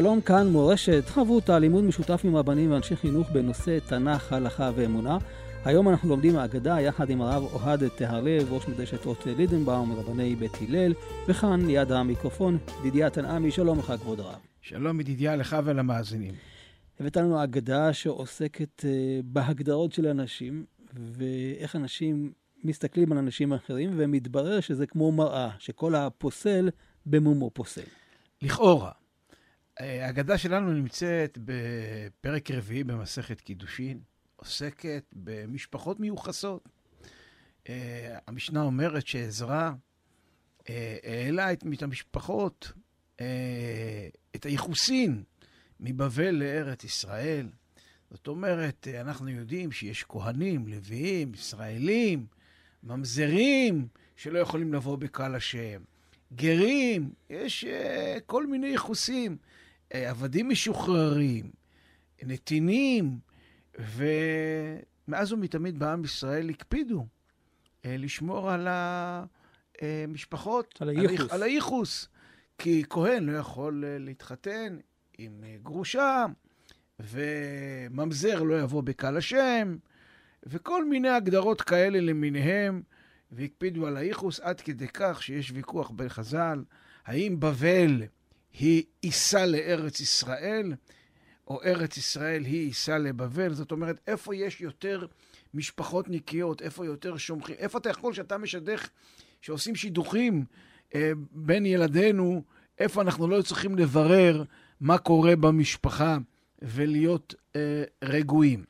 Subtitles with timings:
[0.00, 5.18] שלום כאן מורשת, חברותה, לימוד משותף עם רבנים ואנשי חינוך בנושא תנ"ך, הלכה ואמונה.
[5.64, 10.52] היום אנחנו לומדים האגדה יחד עם הרב אוהד טהרלב, ראש מדרשת רות לידנבאום, מרבני בית
[10.60, 10.92] הלל,
[11.28, 14.38] וכאן ליד המיקרופון, ידידיה תנעמי, שלום לך כבוד הרב.
[14.60, 16.34] שלום ידידיה לך ולמאזינים.
[17.00, 18.86] הבאת לנו אגדה שעוסקת uh,
[19.24, 22.32] בהגדרות של אנשים, ואיך אנשים
[22.64, 26.70] מסתכלים על אנשים אחרים, ומתברר שזה כמו מראה, שכל הפוסל
[27.06, 27.86] במומו פוסל.
[28.42, 28.90] לכאורה.
[29.80, 34.00] ההגדה שלנו נמצאת בפרק רביעי במסכת קידושין,
[34.36, 36.68] עוסקת במשפחות מיוחסות.
[37.68, 39.70] אה, המשנה אומרת שעזרא
[40.68, 42.72] אה, העלה את המשפחות,
[43.20, 45.22] אה, את הייחוסין
[45.80, 47.48] מבבל לארץ ישראל.
[48.10, 52.26] זאת אומרת, אנחנו יודעים שיש כהנים, לוויים, ישראלים,
[52.82, 55.82] ממזרים, שלא יכולים לבוא בקהל השם.
[56.32, 57.64] גרים, יש
[58.26, 59.36] כל מיני ייחוסים.
[59.94, 61.50] אה, עבדים משוחררים,
[62.22, 63.18] נתינים,
[63.78, 67.06] ומאז ומתמיד בעם ישראל הקפידו
[67.84, 68.68] אה, לשמור על
[69.80, 71.30] המשפחות, על הייחוס.
[71.32, 72.08] על הייחוס.
[72.58, 74.76] כי כהן לא יכול אה, להתחתן
[75.18, 76.26] עם גרושה,
[77.00, 79.76] וממזר לא יבוא בקהל השם,
[80.46, 82.82] וכל מיני הגדרות כאלה למיניהם,
[83.32, 86.64] והקפידו על הייחוס עד כדי כך שיש ויכוח בין חז"ל,
[87.06, 88.02] האם בבל
[88.58, 90.72] היא עיסה לארץ ישראל,
[91.48, 93.52] או ארץ ישראל היא עיסה לבבל.
[93.52, 95.06] זאת אומרת, איפה יש יותר
[95.54, 98.88] משפחות נקיות, איפה יותר שומחים, איפה אתה יכול שאתה משדך,
[99.40, 100.44] שעושים שידוכים
[100.94, 102.42] אה, בין ילדינו,
[102.78, 104.44] איפה אנחנו לא צריכים לברר
[104.80, 106.18] מה קורה במשפחה
[106.62, 108.64] ולהיות אה, רגועים.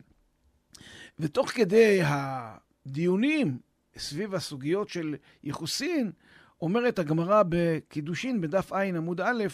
[1.19, 3.59] ותוך כדי הדיונים
[3.99, 6.13] סביב הסוגיות של ייחוסין,
[6.61, 9.45] אומרת הגמרא בקידושין, בדף ע עמוד א',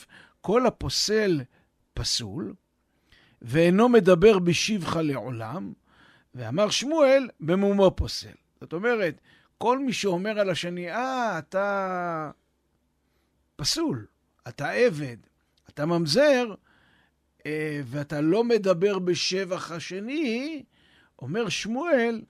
[0.40, 1.40] כל הפוסל
[1.94, 2.54] פסול,
[3.42, 5.72] ואינו מדבר בשבחה לעולם,
[6.34, 8.34] ואמר שמואל, במומו פוסל.
[8.60, 9.20] זאת אומרת,
[9.58, 12.30] כל מי שאומר על השני, אה, אתה
[13.56, 14.06] פסול,
[14.48, 15.16] אתה עבד,
[15.68, 16.54] אתה ממזר,
[17.46, 20.62] אה, ואתה לא מדבר בשבח השני,
[21.22, 22.22] אומר שמואל,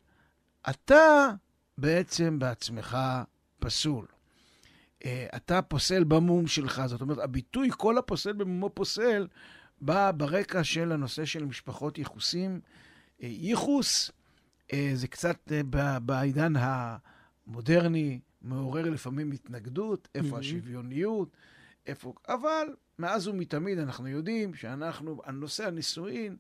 [0.71, 1.31] אתה
[1.79, 2.99] בעצם בעצמך
[3.59, 4.07] פסול.
[5.05, 6.83] אה, אתה פוסל במום שלך.
[6.87, 9.27] זאת אומרת, הביטוי כל הפוסל במומו פוסל
[9.81, 12.61] בא ברקע של הנושא של משפחות ייחוסים.
[13.23, 14.11] אה, ייחוס
[14.73, 15.53] אה, זה קצת
[16.03, 20.41] בעידן המודרני, מעורר לפעמים התנגדות, איפה mm-hmm.
[20.41, 21.29] השוויוניות,
[21.87, 22.15] איפה...
[22.29, 22.67] אבל
[22.99, 26.37] מאז ומתמיד אנחנו יודעים שאנחנו, על נושא הנישואין,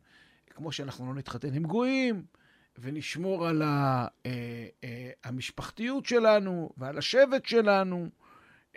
[0.50, 2.22] כמו שאנחנו לא נתחתן עם גויים,
[2.78, 3.62] ונשמור על
[5.24, 8.08] המשפחתיות שלנו ועל השבט שלנו,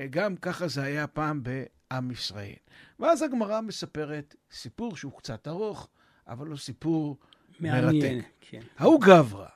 [0.10, 2.56] גם ככה זה היה פעם בעם ישראל.
[3.00, 5.88] ואז הגמרא מספרת סיפור שהוא קצת ארוך,
[6.28, 7.18] אבל הוא סיפור
[7.60, 8.28] מעניין, מרתק.
[8.42, 8.60] כן.
[8.78, 9.48] ההוא גברא,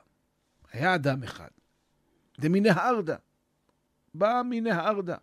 [0.72, 1.48] היה אדם אחד,
[2.40, 3.16] דמנהרדעא,
[4.14, 5.16] בא מנהרדעא,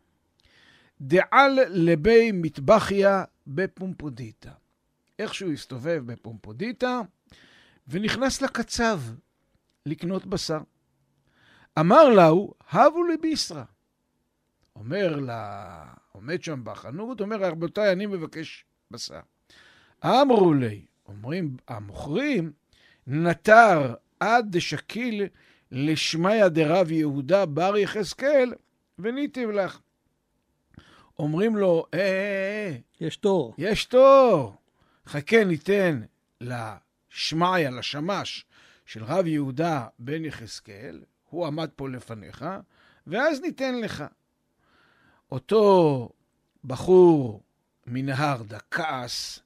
[1.01, 4.51] דעל לבי מטבחיא בפומבדיתא.
[5.19, 7.01] איכשהו הסתובב בפומבדיתא,
[7.88, 9.01] ונכנס לקצב
[9.85, 10.59] לקנות בשר.
[11.79, 13.63] אמר להו, הבו לי בישרא.
[14.79, 19.19] אומר לה, עומד שם בחנות, אומר, רבותיי, אני מבקש בשר.
[20.05, 22.51] אמרו ליה, אומרים המוכרים,
[23.07, 25.27] נטר עד דשקיל
[25.71, 28.53] לשמיא דרב יהודה בר יחזקאל,
[29.00, 29.79] וניטיב לך.
[31.19, 33.56] אומרים לו, אה, אה, אה, יש תור.
[33.57, 34.56] יש תור.
[35.07, 36.01] חכה, ניתן
[36.41, 38.45] לשמיא, לשמש
[38.85, 42.45] של רב יהודה בן יחזקאל, הוא עמד פה לפניך,
[43.07, 44.03] ואז ניתן לך.
[45.31, 46.09] אותו
[46.63, 47.44] בחור
[47.88, 49.39] מנהרדה כעס,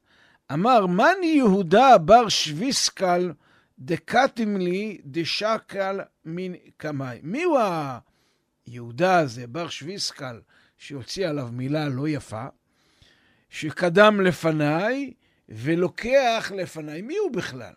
[0.52, 3.32] אמר, מאני יהודה בר שוויסקל
[3.78, 7.20] דקתים לי דשקל מן קמאי.
[7.22, 7.58] מי הוא
[8.66, 10.40] היהודה הזה, בר שוויסקל,
[10.78, 12.46] שהוציא עליו מילה לא יפה,
[13.50, 15.12] שקדם לפניי
[15.48, 17.02] ולוקח לפניי?
[17.02, 17.72] מי הוא בכלל?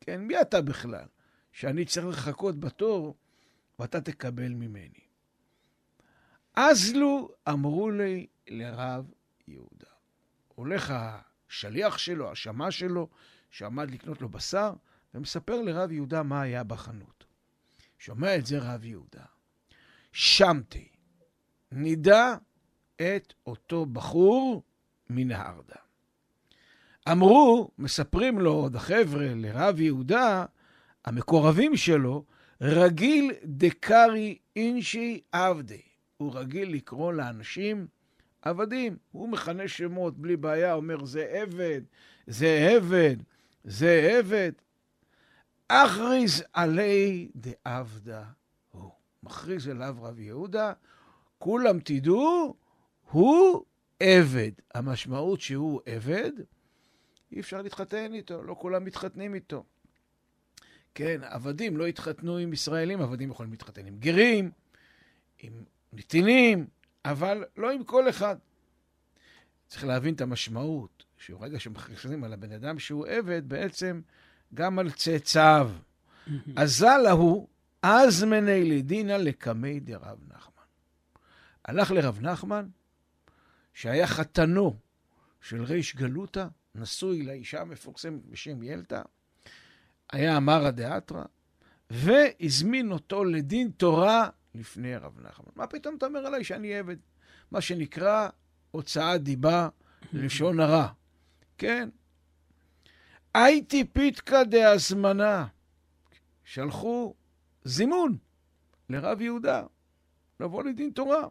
[0.00, 1.06] כן, מי אתה בכלל?
[1.52, 3.14] שאני צריך לחכות בתור
[3.78, 5.03] ואתה תקבל ממני.
[6.56, 9.10] אז לו אמרו לי לרב
[9.48, 9.86] יהודה.
[10.54, 13.08] הולך השליח שלו, השמש שלו,
[13.50, 14.72] שעמד לקנות לו בשר,
[15.14, 17.24] ומספר לרב יהודה מה היה בחנות.
[17.98, 19.24] שומע את זה רב יהודה.
[20.12, 20.88] שמתי,
[21.72, 22.34] נידע
[22.96, 24.62] את אותו בחור
[25.10, 25.76] מנהרדה.
[27.12, 30.44] אמרו, מספרים לו עוד החבר'ה לרב יהודה,
[31.04, 32.24] המקורבים שלו,
[32.60, 35.93] רגיל דקרי אינשי עבדי.
[36.16, 37.86] הוא רגיל לקרוא לאנשים
[38.42, 38.96] עבדים.
[39.12, 41.80] הוא מכנה שמות בלי בעיה, אומר זה עבד,
[42.26, 43.16] זה עבד,
[43.64, 44.52] זה עבד.
[45.68, 48.24] אכריז עלי דעבדה
[48.70, 48.90] הוא.
[49.22, 50.72] מכריז אליו רב יהודה,
[51.38, 52.54] כולם תדעו,
[53.10, 53.64] הוא
[54.00, 54.50] עבד.
[54.74, 56.32] המשמעות שהוא עבד,
[57.32, 59.64] אי אפשר להתחתן איתו, לא כולם מתחתנים איתו.
[60.94, 64.50] כן, עבדים לא התחתנו עם ישראלים, עבדים יכולים להתחתן עם גרים,
[65.38, 65.64] עם
[65.94, 66.66] נתינים,
[67.04, 68.36] אבל לא עם כל אחד.
[69.68, 74.00] צריך להבין את המשמעות, שברגע שמכריזים על הבן אדם שהוא עבד, בעצם
[74.54, 75.70] גם על צאצאיו.
[76.56, 77.48] אזל ההוא,
[77.82, 80.64] אז מני לדינא לקמי דרב נחמן.
[81.64, 82.68] הלך לרב נחמן,
[83.74, 84.76] שהיה חתנו
[85.40, 89.02] של ריש גלותא, נשוי לאישה המפורסמת בשם ילתא,
[90.12, 91.24] היה אמרא דאתרא,
[91.90, 95.52] והזמין אותו לדין תורה לפני רב נחמן.
[95.56, 96.96] מה פתאום אתה אומר עליי שאני עבד?
[97.50, 98.28] מה שנקרא
[98.70, 99.68] הוצאת דיבה,
[100.12, 100.88] לשון הרע.
[101.58, 101.88] כן?
[103.34, 105.46] הייתי פיתקא דהזמנה.
[106.44, 107.14] שלחו
[107.64, 108.16] זימון
[108.90, 109.62] לרב יהודה
[110.40, 111.26] לבוא לדין תורה,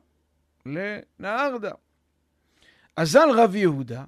[0.65, 1.71] לנהרדה.
[2.95, 4.03] אזל רב יהודה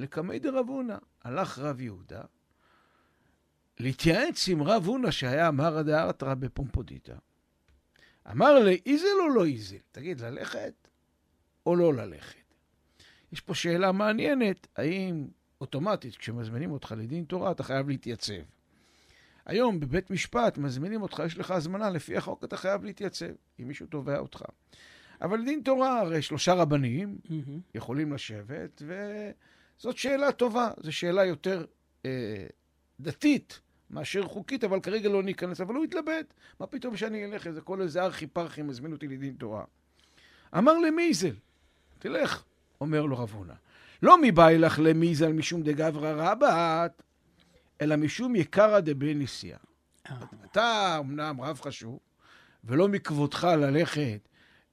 [0.00, 0.96] לקמי דרב הונא.
[1.24, 2.22] הלך רב יהודה
[3.80, 7.14] להתייעץ עם רב הונא שהיה אמר דארתרא בפומפודיטה.
[8.30, 9.76] אמר לי, איזל או לא איזל?
[9.92, 10.88] תגיד, ללכת
[11.66, 12.54] או לא ללכת?
[13.32, 15.26] יש פה שאלה מעניינת, האם
[15.60, 18.42] אוטומטית כשמזמינים אותך לדין תורה אתה חייב להתייצב?
[19.46, 23.30] היום בבית משפט מזמינים אותך, יש לך הזמנה, לפי החוק אתה חייב להתייצב,
[23.60, 24.42] אם מישהו תובע אותך.
[25.22, 27.50] אבל דין תורה, הרי שלושה רבנים mm-hmm.
[27.74, 31.64] יכולים לשבת, וזאת שאלה טובה, זו שאלה יותר
[32.06, 32.46] אה,
[33.00, 33.60] דתית
[33.92, 35.60] מאשר חוקית, אבל כרגע לא ניכנס.
[35.60, 39.34] אבל הוא התלבט, מה פתאום שאני אלך, איזה כל איזה ארכי פרחי מזמין אותי לדין
[39.34, 39.64] תורה.
[40.58, 41.34] אמר למיזל,
[41.98, 42.42] תלך,
[42.80, 43.54] אומר לו רב הונא.
[44.02, 47.02] לא מבאי לך למיזל משום דגברא רבת,
[47.80, 49.58] אלא משום יקרא דבי נסיעה.
[50.10, 50.16] אה.
[50.44, 51.98] אתה אמנם רב חשוב,
[52.64, 54.28] ולא מכבודך ללכת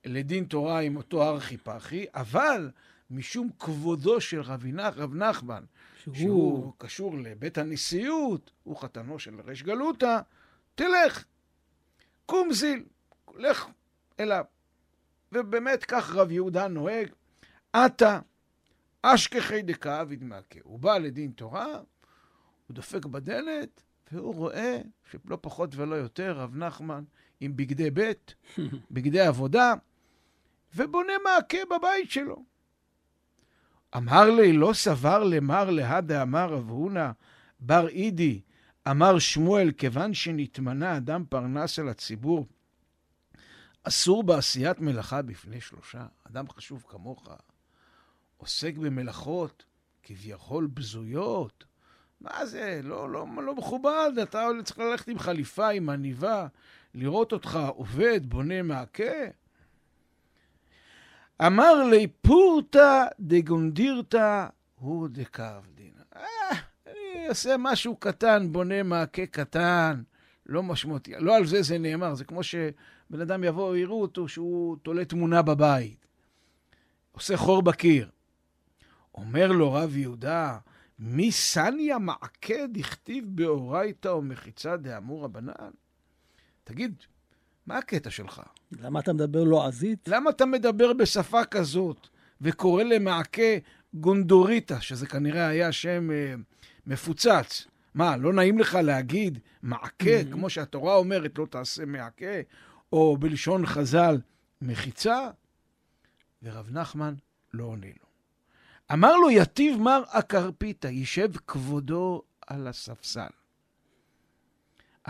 [0.05, 2.69] לדין תורה עם אותו ארכי פרחי, אבל
[3.11, 4.65] משום כבודו של רב
[5.13, 5.63] נחמן,
[5.99, 6.15] שהוא...
[6.15, 10.19] שהוא קשור לבית הנשיאות, הוא חתנו של ריש גלותא,
[10.75, 11.25] תלך,
[12.25, 12.83] קום זיל,
[13.35, 13.67] לך
[14.19, 14.45] אליו.
[15.31, 17.09] ובאמת כך רב יהודה נוהג,
[17.73, 18.19] עתה
[19.01, 20.59] אשכחי דקה ודמעקה.
[20.63, 21.65] הוא בא לדין תורה,
[22.67, 24.81] הוא דופק בדלת, והוא רואה
[25.11, 27.03] שלא פחות ולא יותר, רב נחמן
[27.39, 28.35] עם בגדי בית,
[28.91, 29.73] בגדי עבודה,
[30.75, 32.43] ובונה מעקה בבית שלו.
[33.97, 37.11] אמר לי, לא סבר למר להדה אמר רב הונא
[37.59, 38.41] בר אידי,
[38.87, 42.47] אמר שמואל, כיוון שנתמנה אדם פרנס אל הציבור,
[43.83, 46.05] אסור בעשיית מלאכה בפני שלושה.
[46.23, 47.29] אדם חשוב כמוך,
[48.37, 49.65] עוסק במלאכות
[50.03, 51.63] כביכול בזויות.
[52.21, 52.79] מה זה?
[52.83, 56.47] לא, לא, לא מכובד, אתה צריך ללכת עם חליפה, עם עניבה,
[56.93, 59.13] לראות אותך עובד, בונה מעקה.
[61.45, 65.93] אמר לי פורתא דגונדירתא הוא דקרבדין.
[66.15, 66.23] אה,
[66.87, 70.01] אני אעשה משהו קטן, בונה מעקה קטן,
[70.45, 71.13] לא משמעותי.
[71.19, 75.41] לא על זה זה נאמר, זה כמו שבן אדם יבוא, יראו אותו שהוא תולה תמונה
[75.41, 76.05] בבית.
[77.11, 78.09] עושה חור בקיר.
[79.15, 80.57] אומר לו רב יהודה,
[80.99, 85.71] מי סניה מעקה דכתיב באורייתא או מחיצה דאמור רבנן?
[86.63, 87.03] תגיד,
[87.69, 88.41] מה הקטע שלך?
[88.71, 90.07] למה אתה מדבר לועזית?
[90.07, 92.07] למה אתה מדבר בשפה כזאת
[92.41, 93.51] וקורא למעקה
[93.93, 96.33] גונדוריטה, שזה כנראה היה שם אה,
[96.87, 97.67] מפוצץ?
[97.93, 100.31] מה, לא נעים לך להגיד מעקה, mm-hmm.
[100.31, 102.41] כמו שהתורה אומרת, לא תעשה מעקה,
[102.93, 104.17] או בלשון חז"ל,
[104.61, 105.29] מחיצה?
[106.43, 107.13] ורב נחמן
[107.53, 108.05] לא עונה לו.
[108.93, 113.38] אמר לו, יתיב מר אקרפיתא, יישב כבודו על הספסל.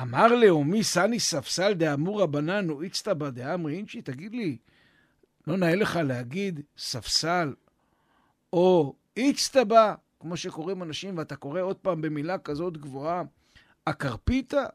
[0.01, 4.57] אמר לאומי סני ספסל דאמור רבנן או איצתא בה דאמרי אינשי, תגיד לי,
[5.47, 7.53] לא נאה לך להגיד ספסל
[8.53, 13.23] או איצתא בה, כמו שקוראים אנשים, ואתה קורא עוד פעם במילה כזאת גבוהה,
[13.85, 14.65] אקרפיתא?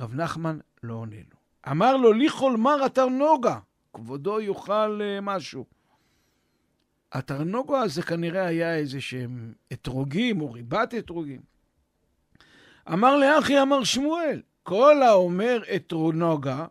[0.00, 1.36] רב נחמן לא עונה לו.
[1.70, 3.58] אמר לו, ליכול מר אתר נוגה,
[3.92, 5.64] כבודו יאכל uh, משהו.
[7.12, 11.55] התרנוגו הזה כנראה היה איזה שהם אתרוגים או ריבת אתרוגים.
[12.92, 16.66] אמר לאחי, אמר שמואל, כל האומר אתרונוגה,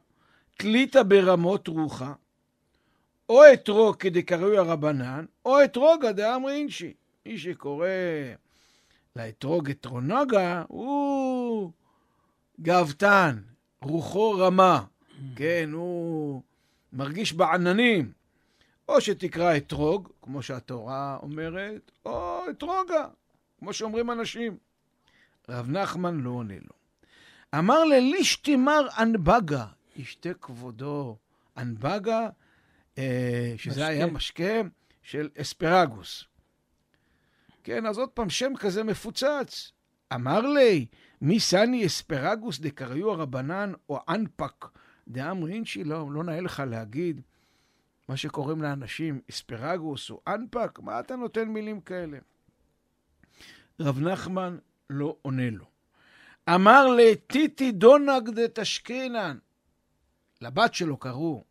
[0.58, 2.14] תליתה ברמות רוחה,
[3.30, 6.94] או אתרוג כדקראוי הרבנן, או אתרוגה דאמרי אינשי.
[7.26, 7.88] מי שקורא
[9.16, 11.72] לאתרוג אתרונוגה, הוא
[12.62, 13.42] גאוותן,
[13.82, 14.84] רוחו רמה,
[15.36, 16.42] כן, הוא
[16.94, 18.12] מרגיש בעננים.
[18.90, 23.08] או שתקרא אתרוג, כמו שהתורה אומרת, או אתרוגה,
[23.60, 24.58] כמו שאומרים אנשים.
[25.50, 26.76] רב נחמן לא עונה לו.
[27.60, 31.18] אמר ללישתימר אנבגה, ישתה כבודו
[31.58, 32.30] אנבגה,
[32.98, 33.88] אה, שזה משקה.
[33.88, 34.62] היה משקה
[35.02, 36.24] של אספרגוס.
[37.64, 39.72] כן, אז עוד פעם, שם כזה מפוצץ.
[40.14, 40.86] אמר לי,
[41.22, 44.66] מי סני אספרגוס דקריו הרבנן או אנפק
[45.08, 45.84] דאמרינשי?
[45.84, 47.22] לא, לא נאה לך להגיד.
[48.10, 52.18] מה שקוראים לאנשים אספרגוס או אנפק, מה אתה נותן מילים כאלה?
[53.80, 54.58] רב נחמן
[54.90, 55.66] לא עונה לו.
[56.50, 59.38] אמר לטיטי דונג דתשכינן,
[60.42, 61.44] לבת שלו קראו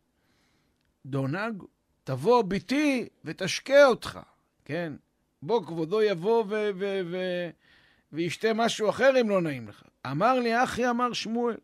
[1.05, 1.63] דונג,
[2.03, 4.19] תבוא ביתי ותשקה אותך,
[4.65, 4.93] כן?
[5.41, 7.49] בוא כבודו יבוא ו- ו- ו-
[8.11, 9.83] וישתה משהו אחר אם לא נעים לך.
[10.11, 11.57] אמר לי אחי, אמר שמואל,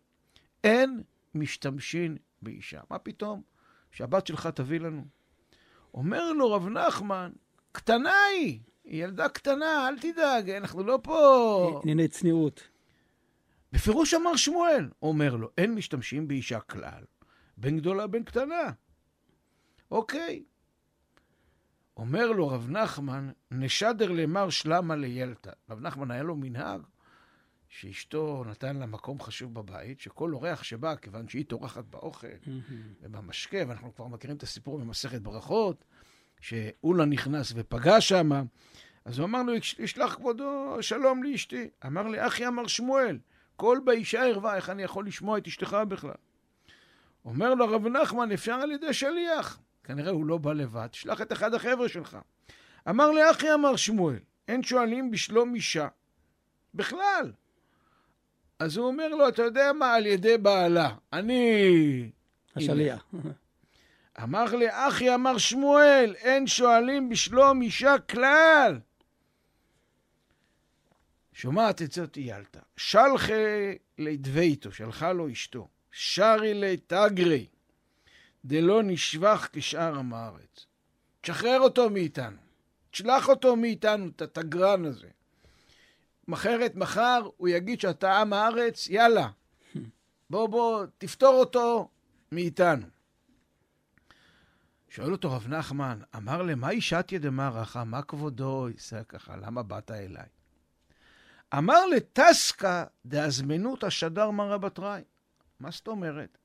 [0.64, 1.04] אין
[1.36, 2.82] משתמשין באישה.
[2.90, 3.42] מה פתאום?
[3.92, 5.06] שהבת שלך תביא לנו.
[5.94, 7.32] אומר לו רב נחמן,
[7.72, 11.80] קטנה היא, היא ילדה קטנה, אל תדאג, אנחנו לא פה...
[11.84, 12.68] ענייני צניעות.
[13.72, 17.04] בפירוש אמר שמואל, אומר לו, אין משתמשים באישה כלל,
[17.58, 18.72] בין גדולה בין קטנה.
[19.92, 20.44] אוקיי.
[21.98, 25.52] אומר לו רב נחמן, נשדר למר שלמה לילתא.
[25.70, 26.82] רב נחמן היה לו מנהג
[27.68, 32.28] שאשתו נתן לה מקום חשוב בבית, שכל אורח שבא, כיוון שהיא טורחת באוכל
[33.02, 35.86] ובמשקה, ואנחנו כבר מכירים את הסיפור במסכת ברכות,
[36.42, 38.30] שאולה נכנס ופגע שם,
[39.06, 41.70] אז הוא אמר לו, ישלח כבודו שלום לאשתי.
[41.86, 43.18] אמר לי, אחי אמר שמואל,
[43.56, 46.12] כל באישה ערווה, איך אני יכול לשמוע את אשתך בכלל?
[47.26, 49.60] אומר לו רב נחמן, אפשר על ידי שליח.
[49.84, 52.18] כנראה הוא לא בא לבד, שלח את אחד החבר'ה שלך.
[52.90, 55.88] אמר לי, אחי אמר שמואל, אין שואלים בשלום אישה.
[56.74, 57.32] בכלל.
[58.60, 60.90] אז הוא אומר לו, אתה יודע מה, על ידי בעלה.
[61.14, 62.10] אני...
[62.56, 63.06] השליח.
[64.24, 68.80] אמר לי, אחי, אמר שמואל, אין שואלים בשלום אישה כלל.
[71.34, 72.60] שומעת את זאת איילתא.
[72.78, 73.34] שלחה
[73.98, 75.68] לדביתו, שלחה לו אשתו.
[75.92, 77.46] שרי לתגרי,
[78.46, 80.66] דלא נשבח כשאר עם הארץ.
[81.22, 82.38] תשחרר אותו מאיתנו.
[82.92, 85.08] תשלח אותו מאיתנו, את התגרן הזה.
[86.28, 89.30] מחרת, מחר, הוא יגיד שאתה עם הארץ, יאללה.
[90.30, 91.90] בוא, בוא, תפתור אותו
[92.32, 92.86] מאיתנו.
[94.92, 100.26] שואל אותו רב נחמן, אמר למה אישתיה דמרחה, מה כבודו יישא ככה, למה באת אליי?
[101.58, 105.02] אמר לטסקה דאזמנות השדר מרא בתראי.
[105.60, 106.38] מה זאת אומרת?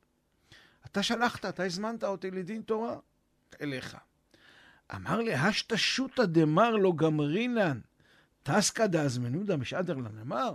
[0.86, 2.96] אתה שלחת, אתה הזמנת אותי לדין תורה
[3.60, 3.96] אליך.
[4.94, 5.32] אמר לי,
[5.76, 7.80] שותא דמר לא גמרינן,
[8.42, 10.54] טסקא דאזמנודא משעדר לנמר.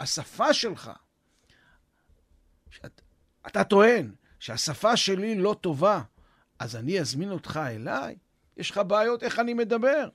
[0.00, 0.90] השפה שלך,
[2.70, 3.00] שאת,
[3.46, 6.02] אתה טוען שהשפה שלי לא טובה,
[6.58, 8.16] אז אני אזמין אותך אליי?
[8.56, 10.08] יש לך בעיות איך אני מדבר.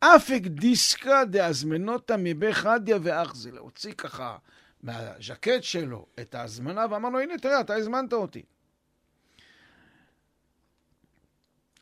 [0.00, 4.36] אפק דיסקא דאזמנותא מבי חדיא ואחזי, להוציא ככה
[4.82, 8.42] מהז'קט שלו את ההזמנה ואמר לו, הנה תראה, אתה הזמנת אותי.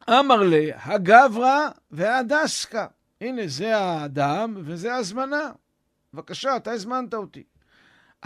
[0.09, 2.87] אמר לי, הגברא והדסקא.
[3.21, 5.53] הנה, זה האדם וזה ההזמנה.
[6.15, 7.45] בבקשה, אתה הזמנת אותי.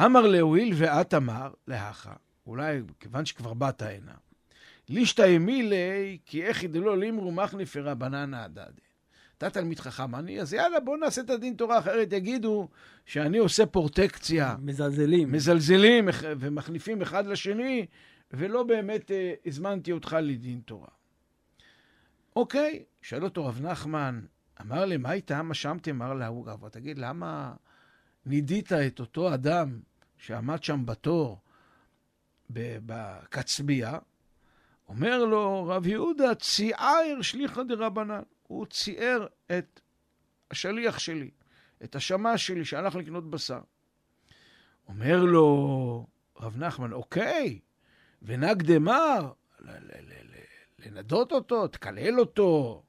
[0.05, 2.13] אמר להואיל ואת אמר, להכה,
[2.47, 4.13] אולי כיוון שכבר באת הנה,
[4.89, 8.87] לישתא אמילי, כי איך ידלו לימרו מחניפי רבנן הדדי.
[9.39, 12.69] אתה תלמיד חכם, אני, אז יאללה, בוא נעשה את הדין תורה, אחרת יגידו
[13.07, 14.57] שאני עושה פורטקציה.
[14.63, 15.33] מזלזלים.
[15.33, 17.87] מזלזלים ומחניפים אחד לשני,
[18.31, 20.89] ולא באמת אה, הזמנתי אותך לדין תורה.
[22.37, 24.21] אוקיי, שאל אותו רב נחמן,
[24.61, 25.43] אמר לי, מה איתה?
[25.43, 25.91] מה שמתי?
[25.91, 27.55] אמר להוא גבוה, תגיד, למה
[28.27, 29.81] נידית את אותו אדם
[30.19, 31.41] שעמד שם בתור
[32.51, 33.99] בקצבייה?
[34.89, 38.23] אומר לו רב יהודה, ציער שליחא דרבנן.
[38.43, 39.27] הוא ציער
[39.59, 39.81] את
[40.51, 41.31] השליח שלי,
[41.85, 43.61] את השמש שלי שהלך לקנות בשר.
[44.89, 46.07] אומר לו
[46.41, 47.59] רב נחמן, אוקיי,
[48.23, 49.33] ונג דמר,
[50.79, 52.83] לנדות אותו, תקלל אותו.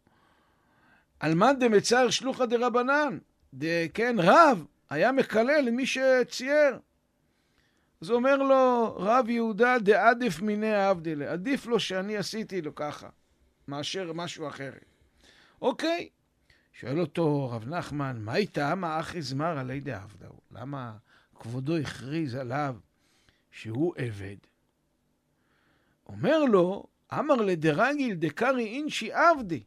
[1.19, 3.17] על מאן דמצער שלוחא דרבנן,
[3.93, 6.79] כן, רב היה מקלל למי שצייר.
[8.01, 13.09] אז אומר לו רב יהודה דעדיף מיני עבדלה, עדיף לו שאני עשיתי לו ככה,
[13.67, 14.71] מאשר משהו אחר.
[15.61, 16.09] אוקיי,
[16.73, 20.39] שואל אותו רב נחמן, מה איתה מה אחי זמר עלי דעבדהו?
[20.51, 20.97] למה
[21.35, 22.75] כבודו הכריז עליו
[23.51, 24.37] שהוא עבד?
[26.05, 29.63] אומר לו, אמר לדרגיל דקרי אינשי עבדי.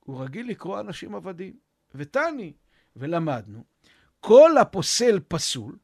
[0.00, 1.56] הוא רגיל לקרוא אנשים עבדים.
[1.94, 2.52] ותני,
[2.96, 3.64] ולמדנו,
[4.20, 5.76] כל הפוסל פסול,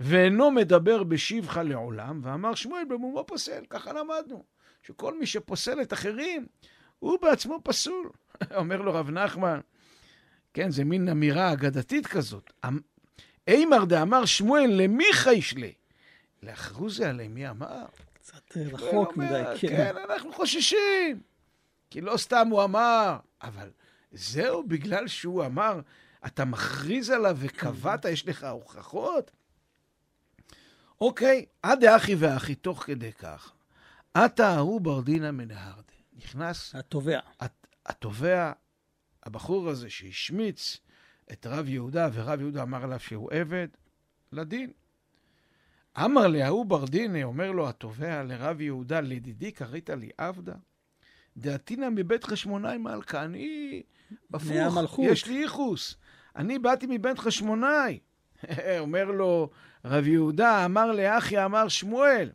[0.00, 4.44] ואינו מדבר בשבחה לעולם, ואמר שמואל במומו פוסל, ככה למדנו,
[4.82, 6.46] שכל מי שפוסל את אחרים,
[6.98, 8.10] הוא בעצמו פסול.
[8.56, 9.60] אומר לו רב נחמן,
[10.54, 12.52] כן, זה מין אמירה אגדתית כזאת.
[12.64, 12.78] אמ,
[13.48, 15.68] אימר דאמר שמואל למיכה ישלה.
[16.42, 17.84] לאחרוזה עלי מי אמר?
[18.12, 19.68] קצת אה, רחוק מדי, כן.
[19.68, 21.20] כן, אנחנו חוששים.
[21.90, 23.70] כי לא סתם הוא אמר, אבל
[24.12, 25.80] זהו בגלל שהוא אמר,
[26.26, 29.30] אתה מכריז עליו וקבעת, יש לך הוכחות?
[31.00, 33.52] אוקיי, עד האחי ואחי, תוך כדי כך.
[34.14, 35.82] עתה ההוא ברדינא מנהרדה.
[36.16, 36.74] נכנס...
[36.74, 37.20] התובע.
[37.86, 38.52] התובע,
[39.22, 40.80] הבחור הזה שהשמיץ
[41.32, 43.68] את רב יהודה, ורב יהודה אמר עליו שהוא עבד,
[44.32, 44.70] לדין.
[46.04, 50.54] אמר להוא ברדינא, אומר לו התובע לרב יהודה, לדידי קראת לי עבדה?
[51.36, 53.82] דעתינא מבית חשמונאי מלכה, אני
[54.34, 55.96] הפוך, יש לי ייחוס.
[56.36, 57.98] אני באתי מבית חשמונאי.
[58.78, 59.50] אומר לו
[59.86, 62.30] רב יהודה, אמר לאחי, אמר שמואל,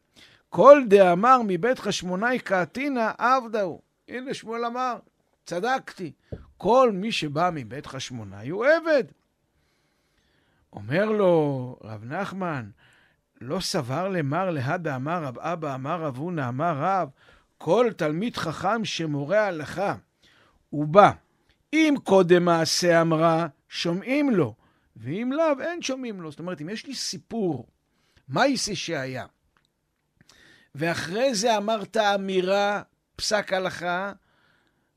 [0.50, 3.82] כל דאמר מבית חשמונאי קעתינא עבדה הוא.
[4.08, 4.96] הנה שמואל אמר,
[5.46, 6.12] צדקתי.
[6.58, 9.04] כל מי שבא מבית חשמונאי הוא עבד.
[10.74, 12.70] אומר לו רב נחמן,
[13.42, 17.10] לא סבר למר להא דאמר רב אבא אמר רב הונא אמר רב,
[17.58, 19.96] כל תלמיד חכם שמורה הלכה,
[20.70, 21.12] הוא בא.
[21.74, 24.56] אם קודם מעשה אמרה, שומעים לו,
[25.02, 26.32] ואם לאו, אין שומעים לו.
[26.32, 27.68] זאת אומרת, אם יש לי סיפור,
[28.36, 29.26] יעשה שהיה?
[30.76, 32.82] ואחרי זה אמרת אמירה,
[33.16, 34.14] פסק הלכה,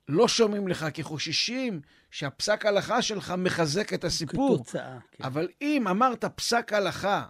[0.08, 4.56] לא שומעים לך, כי חוששים שהפסק הלכה שלך מחזק את הסיפור.
[4.56, 5.24] כתוצאה, כן.
[5.24, 7.26] אבל אם אמרת פסק הלכה,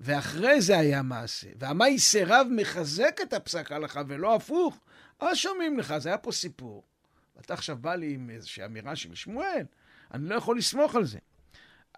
[0.00, 4.80] ואחרי זה היה מעשה, והמאי סירב מחזק את הפסק ההלכה ולא הפוך,
[5.20, 6.84] אז שומעים לך, זה היה פה סיפור.
[7.36, 9.64] ואתה עכשיו בא לי עם איזושהי אמירה של שמואל,
[10.14, 11.18] אני לא יכול לסמוך על זה.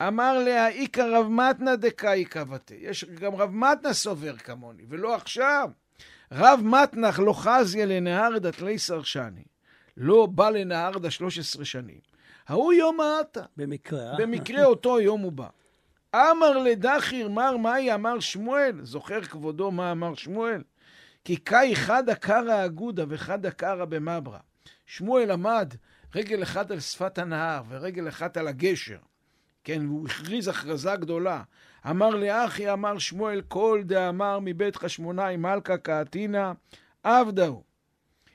[0.08, 2.74] אמר לה, איכא רב מתנא דקאי קבתי.
[2.80, 5.70] יש גם רב מתנא סובר כמוני, ולא עכשיו.
[6.32, 9.44] רב מתנח לא חזיה לנהרדה תלי סרשני.
[9.96, 11.98] לא בא לנהרדה 13 שנים.
[12.48, 13.42] ההוא יום העתה.
[13.56, 14.10] במקרה.
[14.10, 14.16] אה?
[14.18, 15.46] במקרה אותו יום הוא בא.
[16.14, 20.62] אמר לדחיר מר מאי אמר שמואל, זוכר כבודו מה אמר שמואל?
[21.24, 24.38] כי קאי חדא קרא אגודה וחדא קרא במברה.
[24.86, 25.74] שמואל עמד
[26.14, 28.98] רגל אחת על שפת הנהר ורגל אחת על הגשר.
[29.64, 31.42] כן, והוא הכריז הכרזה גדולה.
[31.90, 36.52] אמר לאחי, אמר שמואל, כל דאמר מבית חשמונאי מלכה קעתינא,
[37.02, 37.62] עבדהו.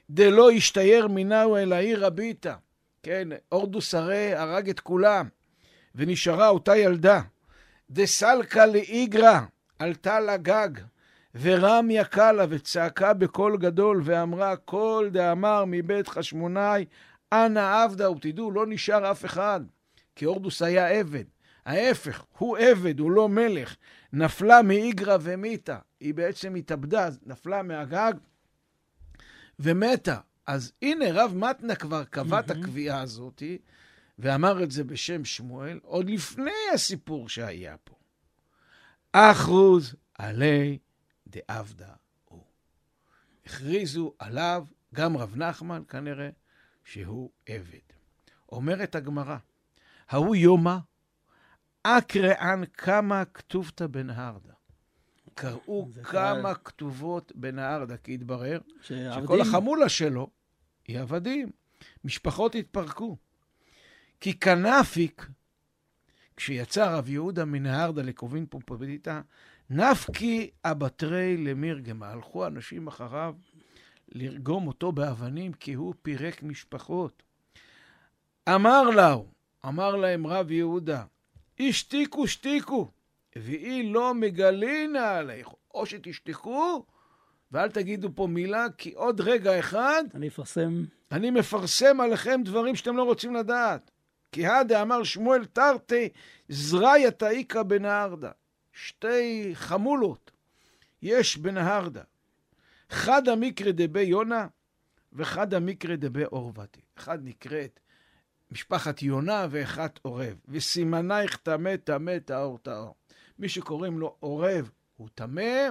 [0.10, 2.56] דלא ישתייר מנהו אל העיר הביטה.
[3.04, 5.28] כן, אורדוס הרי הרג את כולם,
[5.96, 7.22] ונשארה אותה ילדה.
[7.90, 9.40] דסלקה לאיגרא,
[9.80, 10.70] עלתה לגג,
[11.42, 16.86] ורם יקה לה, וצעקה בקול גדול, ואמרה, כל דאמר מבית חשמונאי,
[17.34, 19.62] אנא עבדה, ותדעו, לא נשאר אף אחד,
[20.16, 21.24] כי הורדוס היה עבד.
[21.66, 23.76] ההפך, הוא עבד, הוא לא מלך.
[24.14, 25.80] נפלה מאיגרא ומיתה.
[26.00, 28.14] היא בעצם התאבדה, נפלה מהגג
[29.60, 30.20] ומתה.
[30.48, 33.58] אז הנה, רב מתנה כבר קבע את הקביעה הזאתי,
[34.20, 37.96] ואמר את זה בשם שמואל, עוד לפני הסיפור שהיה פה.
[39.12, 40.78] אחוז עלי
[41.28, 41.94] דעבדה
[42.26, 42.44] הוא.
[43.46, 46.30] הכריזו עליו, גם רב נחמן כנראה,
[46.84, 47.78] שהוא עבד.
[48.52, 49.38] אומרת הגמרא,
[50.10, 50.78] ההוא יומא
[51.84, 54.54] אקראן כמה כתובתא בנהרדה.
[55.34, 56.54] קראו כמה כבר...
[56.54, 59.24] כתובות בנהרדה, כי התברר שעבדים...
[59.24, 60.30] שכל החמולה שלו
[60.88, 61.52] היא עבדים.
[62.04, 63.18] משפחות התפרקו.
[64.20, 65.28] כי כנפיק,
[66.38, 69.22] כשיצא רב יהודה מנהרדה לקובין פומפדיתא,
[69.70, 72.10] נפקי אבטרי למירגמה.
[72.10, 73.36] הלכו אנשים אחריו
[74.10, 77.24] לרגום אותו באבנים, כי הוא פירק משפחות.
[78.50, 79.35] אמר להו,
[79.68, 81.04] אמר להם רב יהודה,
[81.60, 82.92] השתיקו שתיקו,
[83.36, 85.48] ואי לא מגלינה עליך.
[85.74, 86.86] או שתשתקו,
[87.52, 90.04] ואל תגידו פה מילה, כי עוד רגע אחד...
[90.16, 90.84] אני אפרסם...
[91.12, 93.92] אני מפרסם עליכם דברים שאתם לא רוצים לדעת.
[94.32, 96.10] כי הדה אמר שמואל תרתי
[96.50, 98.32] זרעיה תאיקה בנהרדה.
[98.74, 100.32] שתי חמולות
[101.02, 102.02] יש בנהרדה.
[102.90, 104.48] חד המקרא דבי יונה
[105.14, 106.82] וחד המקרא דבי עורבתי.
[106.98, 107.80] אחד נקראת
[108.56, 110.36] משפחת יונה ואחד עורב.
[110.48, 112.96] וסימנייך טמא טמא טהור טהור.
[113.40, 115.70] מי שקוראים לו עורב, הוא טמא,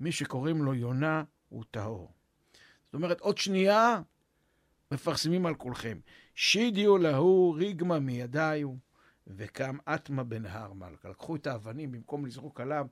[0.00, 2.12] מי שקוראים לו יונה הוא טהור.
[2.84, 4.02] זאת אומרת, עוד שנייה
[4.92, 5.98] מפרסמים על כולכם.
[6.34, 8.70] שידיו להו ריגמה מידיו,
[9.26, 11.08] וקם אטמה בנהר מלכה.
[11.08, 12.86] לקחו את האבנים, במקום לזרוק עליו,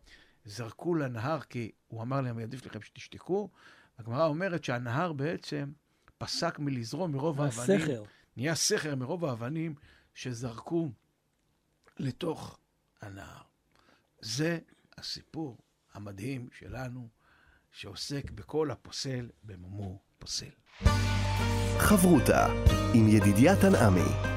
[0.44, 3.50] זרקו לנהר, כי הוא אמר להם, עדיף לכם שתשתקו.
[3.98, 5.72] הגמרא אומרת שהנהר בעצם
[6.18, 7.80] פסק מלזרום מרוב האבנים.
[7.80, 8.02] הסכר.
[8.36, 9.74] נהיה סכר מרוב האבנים
[10.14, 10.88] שזרקו
[11.98, 12.58] לתוך
[13.00, 13.42] הנהר.
[14.20, 14.58] זה
[14.98, 15.58] הסיפור
[15.94, 17.08] המדהים שלנו,
[17.72, 20.46] שעוסק בכל הפוסל במומו פוסל.
[21.78, 22.46] חברותה
[22.94, 24.32] עם ידידיה תנעמי.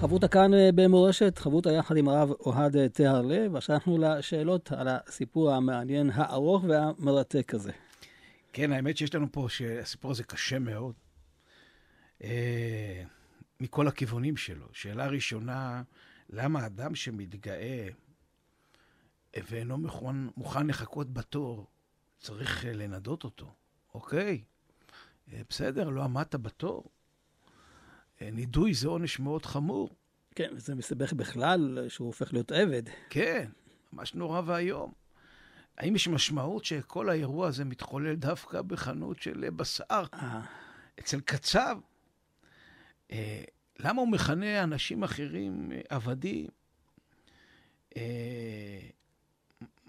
[0.00, 3.56] חברותה כאן אה, במורשת, חברותה יחד עם הרב אוהד אה, תהרלב.
[3.56, 7.72] עכשיו אנחנו לשאלות על הסיפור המעניין, הארוך והמרתק הזה.
[8.52, 10.94] כן, האמת שיש לנו פה שהסיפור הזה קשה מאוד.
[12.24, 13.02] אה,
[13.60, 14.66] מכל הכיוונים שלו.
[14.72, 15.82] שאלה ראשונה,
[16.30, 17.88] למה אדם שמתגאה
[19.36, 21.66] ואינו מוכן, מוכן לחכות בתור,
[22.18, 23.52] צריך אה, לנדות אותו?
[23.94, 24.42] אוקיי,
[25.32, 26.84] אה, בסדר, לא עמדת בתור.
[28.22, 29.96] אה, נידוי זה עונש מאוד חמור.
[30.34, 32.82] כן, וזה מסבך בכלל שהוא הופך להיות עבד.
[33.10, 33.50] כן,
[33.92, 34.92] ממש נורא ואיום.
[35.78, 40.04] האם יש משמעות שכל האירוע הזה מתחולל דווקא בחנות של בשר?
[40.14, 40.40] אה,
[41.00, 41.78] אצל קצב?
[43.12, 43.44] אה,
[43.78, 46.46] למה הוא מכנה אנשים אחרים אה, עבדים?
[47.96, 48.80] אה,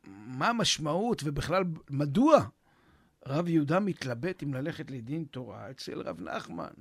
[0.07, 2.45] מה המשמעות ובכלל מדוע
[3.25, 6.71] רב יהודה מתלבט אם ללכת לדין תורה אצל רב נחמן?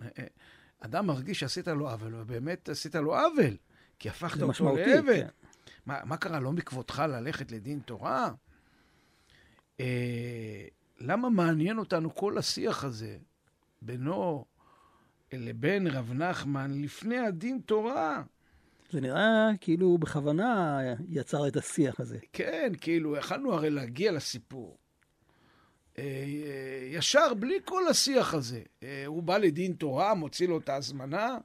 [0.80, 3.56] אדם מרגיש שעשית לו עוול, ובאמת עשית לו עוול,
[3.98, 5.06] כי הפכת אותו לעבד.
[5.06, 5.28] כן.
[5.86, 8.30] מה, מה קרה, לא מכבודך ללכת לדין תורה?
[9.80, 10.64] אה,
[10.98, 13.18] למה מעניין אותנו כל השיח הזה
[13.82, 14.44] בינו
[15.32, 18.22] לבין רב נחמן לפני הדין תורה?
[18.90, 22.18] זה נראה כאילו הוא בכוונה יצר את השיח הזה.
[22.32, 24.78] כן, כאילו, יכלנו הרי להגיע לסיפור.
[25.98, 28.62] אה, אה, ישר, בלי כל השיח הזה.
[28.82, 31.38] אה, הוא בא לדין תורה, מוציא לו את ההזמנה.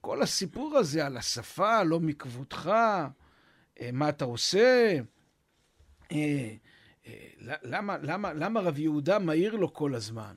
[0.00, 2.70] כל הסיפור הזה על השפה, לא מכבודך,
[3.92, 4.98] מה אתה עושה.
[7.42, 10.34] למה, למה, למה רב יהודה מעיר לו כל הזמן?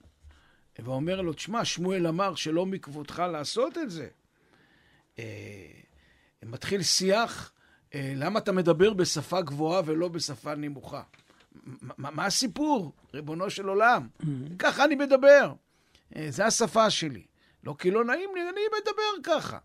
[0.83, 4.07] ואומר לו, תשמע, שמואל אמר שלא מכבודך לעשות את זה.
[5.19, 5.71] אה,
[6.43, 7.51] מתחיל שיח,
[7.93, 11.03] אה, למה אתה מדבר בשפה גבוהה ולא בשפה נמוכה?
[11.63, 14.07] מה, מה הסיפור, ריבונו של עולם?
[14.59, 15.53] ככה אני מדבר.
[16.15, 17.25] אה, זה השפה שלי.
[17.63, 19.57] לא כי לא נעים לי, אני מדבר ככה.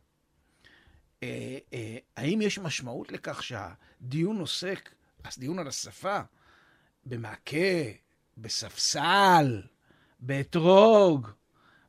[2.16, 4.90] האם יש משמעות לכך שהדיון עוסק,
[5.24, 6.20] הדיון על השפה,
[7.06, 7.56] במעקה,
[8.36, 9.62] בספסל,
[10.26, 11.28] באתרוג,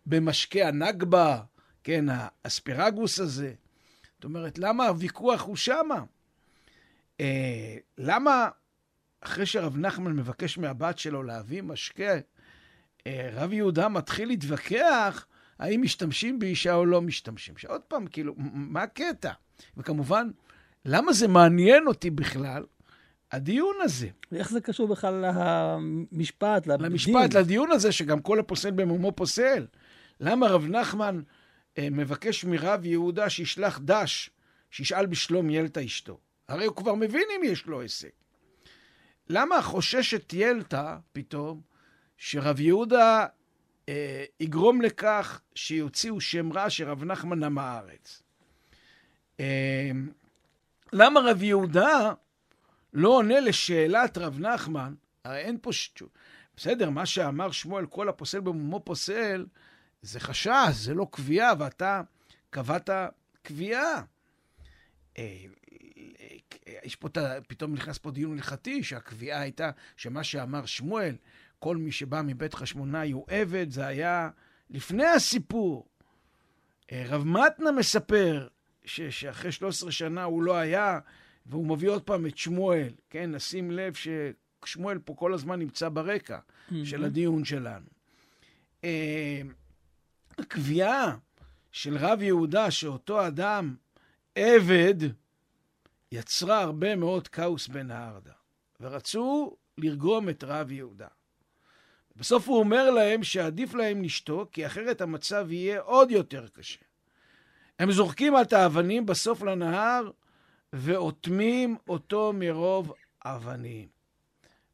[0.06, 1.42] במשקה הנגבה,
[1.84, 3.54] כן, האספרגוס הזה?
[4.16, 6.04] זאת אומרת, למה הוויכוח הוא שמה?
[7.20, 8.50] אה, למה
[9.22, 12.14] אחרי שרב נחמן מבקש מהבת שלו להביא משקה,
[13.08, 15.26] אה, רב יהודה מתחיל להתווכח
[15.60, 17.58] האם משתמשים באישה או לא משתמשים.
[17.58, 19.32] שעוד פעם, כאילו, מה הקטע?
[19.78, 20.30] וכמובן,
[20.86, 22.64] למה זה מעניין אותי בכלל,
[23.36, 24.08] הדיון הזה?
[24.32, 26.86] ואיך זה קשור בכלל למשפט, לדין?
[26.86, 29.66] למשפט, לדיון הזה, שגם כל הפוסל במומו פוסל.
[30.20, 31.22] למה רב נחמן
[31.78, 34.30] אה, מבקש מרב יהודה שישלח דש,
[34.72, 36.20] שישאל בשלום ילתא אשתו?
[36.48, 38.12] הרי הוא כבר מבין אם יש לו עסק.
[39.30, 41.62] למה חוששת ילתא פתאום
[42.18, 43.26] שרב יהודה
[43.90, 48.24] אה, יגרום לכך שיוציאו שם רע שרב נחמן עם הארץ?
[49.40, 49.92] אה,
[50.94, 52.14] למה רב יהודה
[52.96, 54.94] לא עונה לשאלת רב נחמן?
[55.24, 56.10] הרי אין פה שטות.
[56.58, 59.46] בסדר, מה שאמר שמואל, כל הפוסל במומו פוסל,
[60.02, 62.02] זה חשש, זה לא קביעה, ואתה
[62.50, 62.90] קבעת
[63.42, 64.02] קביעה.
[65.18, 65.46] אה,
[66.84, 67.10] יש פה,
[67.48, 71.16] פתאום נכנס פה דיון הלכתי, שהקביעה הייתה שמה שאמר שמואל,
[71.60, 74.30] כל מי שבא מבית חשמונאי הוא עבד, זה היה
[74.70, 75.88] לפני הסיפור.
[76.92, 78.48] אה, רב מתנה מספר
[78.86, 81.00] ש, שאחרי 13 שנה הוא לא היה,
[81.46, 83.36] והוא מביא עוד פעם את שמואל, כן?
[83.36, 86.40] נשים לב ששמואל פה כל הזמן נמצא ברקע
[86.84, 87.86] של הדיון שלנו.
[88.84, 89.42] אה,
[90.38, 91.16] הקביעה
[91.72, 93.76] של רב יהודה שאותו אדם
[94.36, 94.96] עבד,
[96.12, 98.34] יצרה הרבה מאוד כאוס בן הארדה,
[98.82, 101.08] ורצו לרגום את רב יהודה.
[102.16, 106.80] בסוף הוא אומר להם שעדיף להם לשתוק, כי אחרת המצב יהיה עוד יותר קשה.
[107.80, 110.12] הם זורקים את האבנים בסוף לנהר
[110.74, 112.94] ואוטמים אותו מרוב
[113.26, 113.90] אבנים.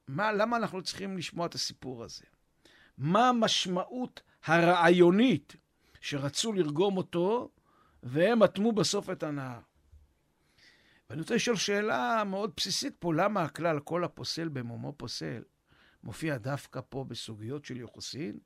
[0.08, 2.25] מה, למה אנחנו צריכים לשמוע את הסיפור הזה?
[2.97, 5.56] מה המשמעות הרעיונית
[6.01, 7.51] שרצו לרגום אותו,
[8.04, 9.60] והם אטמו בסוף את הנהר?
[11.10, 15.43] ואני רוצה לשאול שאלה מאוד בסיסית פה, למה הכלל כל הפוסל במומו פוסל
[16.04, 18.39] מופיע דווקא פה בסוגיות של יוחסין?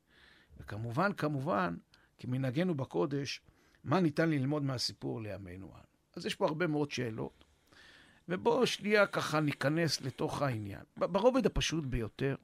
[0.56, 1.76] וכמובן, כמובן,
[2.18, 3.40] כמנהגנו בקודש,
[3.84, 5.85] מה ניתן ללמוד מהסיפור לימינו אנו?
[6.16, 7.44] אז יש פה הרבה מאוד שאלות,
[8.28, 10.82] ובואו שנייה ככה ניכנס לתוך העניין.
[10.96, 12.34] ברובד הפשוט ביותר,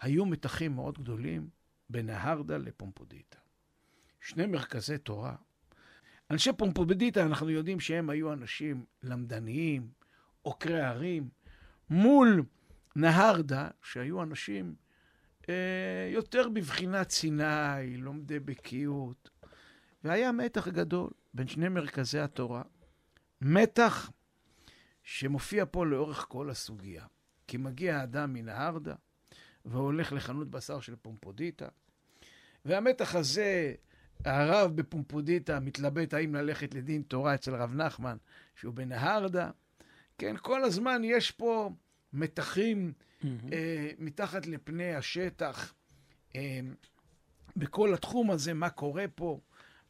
[0.00, 1.48] היו מתחים מאוד גדולים
[1.90, 3.38] בין ההרדה לפומפודיטה.
[4.20, 5.34] שני מרכזי תורה.
[6.30, 9.88] אנשי פומפודיטה, אנחנו יודעים שהם היו אנשים למדניים,
[10.42, 11.28] עוקרי ערים,
[11.90, 12.44] מול
[12.96, 14.74] נהרדה, שהיו אנשים
[15.48, 19.30] אה, יותר בבחינת סיני, לומדי בקיאות.
[20.04, 22.62] והיה מתח גדול בין שני מרכזי התורה.
[23.44, 24.10] מתח
[25.02, 27.06] שמופיע פה לאורך כל הסוגיה.
[27.48, 28.94] כי מגיע האדם מנהרדעא
[29.64, 31.68] והולך לחנות בשר של פומבדיתא,
[32.64, 33.74] והמתח הזה,
[34.24, 38.16] הרב בפומבדיתא מתלבט האם ללכת לדין תורה אצל רב נחמן,
[38.56, 39.50] שהוא בנהרדעא.
[40.18, 41.70] כן, כל הזמן יש פה
[42.12, 43.26] מתחים mm-hmm.
[43.52, 45.74] אה, מתחת לפני השטח,
[46.36, 46.60] אה,
[47.56, 49.40] בכל התחום הזה, מה קורה פה,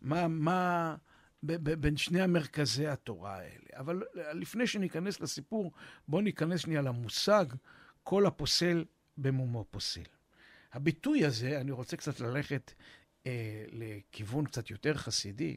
[0.01, 0.97] מה, מה,
[1.43, 3.67] בין שני המרכזי התורה האלה.
[3.77, 4.03] אבל
[4.35, 5.73] לפני שניכנס לסיפור,
[6.09, 7.45] בואו ניכנס שנייה למושג
[8.03, 8.85] כל הפוסל
[9.19, 10.03] במומו פוסל.
[10.73, 12.73] הביטוי הזה, אני רוצה קצת ללכת
[13.27, 15.57] אה, לכיוון קצת יותר חסידי.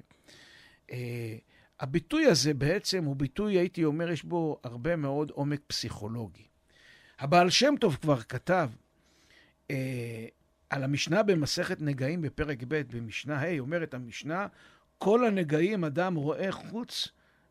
[0.92, 1.38] אה,
[1.80, 6.48] הביטוי הזה בעצם הוא ביטוי, הייתי אומר, יש בו הרבה מאוד עומק פסיכולוגי.
[7.20, 8.70] הבעל שם טוב כבר כתב
[9.72, 10.26] אה,
[10.70, 14.48] על המשנה במסכת נגעים בפרק ב', במשנה ה', אומרת המשנה,
[14.98, 17.08] כל הנגעים אדם רואה חוץ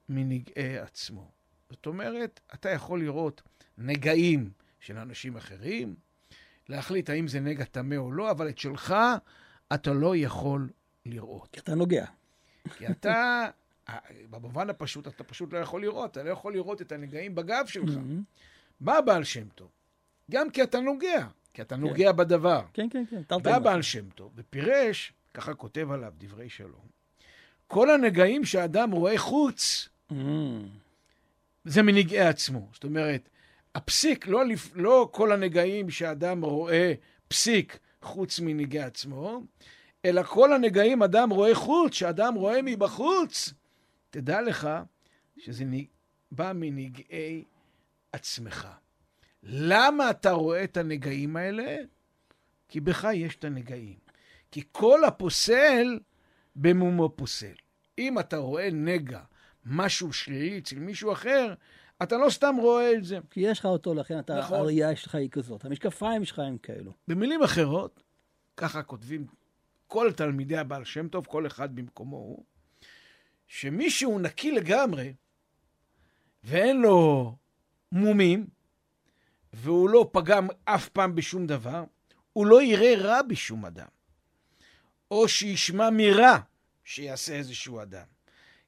[0.09, 1.31] מנגעי עצמו.
[1.71, 3.43] זאת אומרת, אתה יכול לראות
[3.79, 5.95] נגעים של אנשים אחרים,
[6.69, 8.95] להחליט האם זה נגע טמא או לא, אבל את שלך
[9.75, 10.69] אתה לא יכול
[11.07, 11.49] לראות.
[11.53, 12.07] כי אתה נוגע.
[12.77, 13.49] כי אתה,
[14.31, 16.11] במובן הפשוט, אתה פשוט לא יכול לראות.
[16.11, 17.95] אתה לא יכול לראות את הנגעים בגב שלך.
[17.95, 18.43] Mm-hmm.
[18.81, 19.71] בא בעל שם טוב,
[20.31, 21.81] גם כי אתה נוגע, כי אתה כן.
[21.81, 22.63] נוגע בדבר.
[22.73, 23.23] כן, כן, כן.
[23.43, 26.87] בא בעל שם טוב ופירש, ככה כותב עליו דברי שלום,
[27.67, 30.15] כל הנגעים שאדם רואה חוץ, mm.
[31.65, 32.69] זה מנגעי עצמו.
[32.73, 33.29] זאת אומרת,
[33.75, 34.43] הפסיק, לא,
[34.75, 36.93] לא כל הנגעים שאדם רואה
[37.29, 39.43] פסיק חוץ מנגעי עצמו,
[40.05, 43.53] אלא כל הנגעים אדם רואה חוץ, שאדם רואה מבחוץ.
[44.11, 44.69] תדע לך
[45.39, 45.65] שזה
[46.33, 47.45] בא מנגעי
[48.13, 48.69] עצמך.
[49.43, 51.77] למה אתה רואה את הנגעים האלה?
[52.69, 53.97] כי בך יש את הנגעים.
[54.51, 55.99] כי כל הפוסל
[56.57, 57.55] במומו פוסל.
[57.99, 59.21] אם אתה רואה נגע,
[59.67, 61.55] משהו שלילי אצל מישהו אחר,
[62.03, 63.19] אתה לא סתם רואה את זה.
[63.31, 64.59] כי יש לך אותו, לכן אתה, נכון.
[64.59, 65.65] הראייה שלך היא כזאת.
[65.65, 66.93] המשקפיים שלך הם כאלו.
[67.09, 68.03] במילים אחרות,
[68.57, 69.27] ככה כותבים
[69.87, 72.45] כל תלמידי הבעל שם טוב, כל אחד במקומו הוא,
[73.47, 75.15] שמישהו נקי לגמרי,
[76.45, 77.37] ואין לו
[77.93, 78.47] מומים,
[79.53, 81.85] והוא לא פגם אף פעם בשום דבר,
[82.33, 83.87] הוא לא יראה רע בשום אדם.
[85.15, 86.39] או שישמע מרע
[86.85, 88.05] שיעשה איזשהו אדם.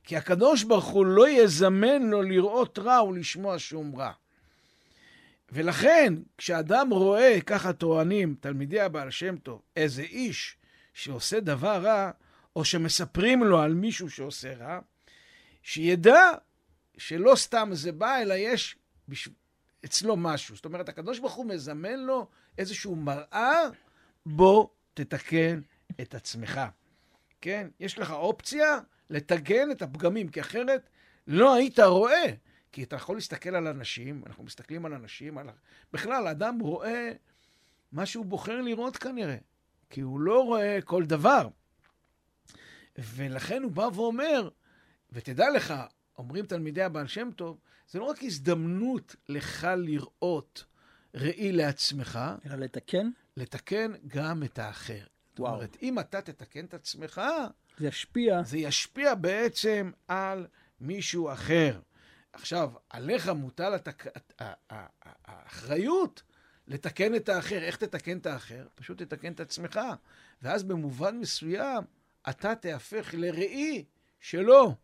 [0.04, 4.12] כי הקדוש ברוך הוא לא יזמן לו לראות רע ולשמוע שום רע.
[5.52, 10.56] ולכן, כשאדם רואה, ככה טוענים תלמידי הבעל שם טוב, איזה איש
[10.94, 12.10] שעושה דבר רע,
[12.56, 14.78] או שמספרים לו על מישהו שעושה רע,
[15.62, 16.30] שידע
[16.98, 18.76] שלא סתם זה בא, אלא יש
[19.08, 19.28] בש...
[19.84, 20.56] אצלו משהו.
[20.56, 22.26] זאת אומרת, הקדוש ברוך הוא מזמן לו
[22.58, 23.60] איזשהו מראה,
[24.26, 25.60] בוא תתקן
[26.00, 26.60] את עצמך.
[27.40, 27.68] כן?
[27.80, 28.78] יש לך אופציה
[29.10, 30.88] לתקן את הפגמים, כי אחרת
[31.26, 32.32] לא היית רואה.
[32.72, 35.48] כי אתה יכול להסתכל על אנשים, אנחנו מסתכלים על אנשים, על...
[35.92, 37.12] בכלל, אדם רואה
[37.92, 39.36] מה שהוא בוחר לראות כנראה,
[39.90, 41.48] כי הוא לא רואה כל דבר.
[42.98, 44.48] ולכן הוא בא ואומר,
[45.12, 45.74] ותדע לך,
[46.18, 50.64] אומרים תלמידי הבעל שם טוב, זה לא רק הזדמנות לך לראות
[51.14, 53.10] ראי לעצמך, אלא לתקן?
[53.36, 55.04] לתקן גם את האחר.
[55.36, 57.20] זאת אומרת, אם אתה תתקן את עצמך,
[57.78, 58.42] זה ישפיע.
[58.42, 60.46] זה ישפיע בעצם על
[60.80, 61.80] מישהו אחר.
[62.32, 64.04] עכשיו, עליך מוטל התק...
[65.26, 66.22] האחריות
[66.66, 67.58] לתקן את האחר.
[67.58, 68.66] איך תתקן את האחר?
[68.74, 69.80] פשוט תתקן את עצמך.
[70.42, 71.84] ואז במובן מסוים,
[72.28, 73.84] אתה תהפך לראי
[74.20, 74.74] שלו.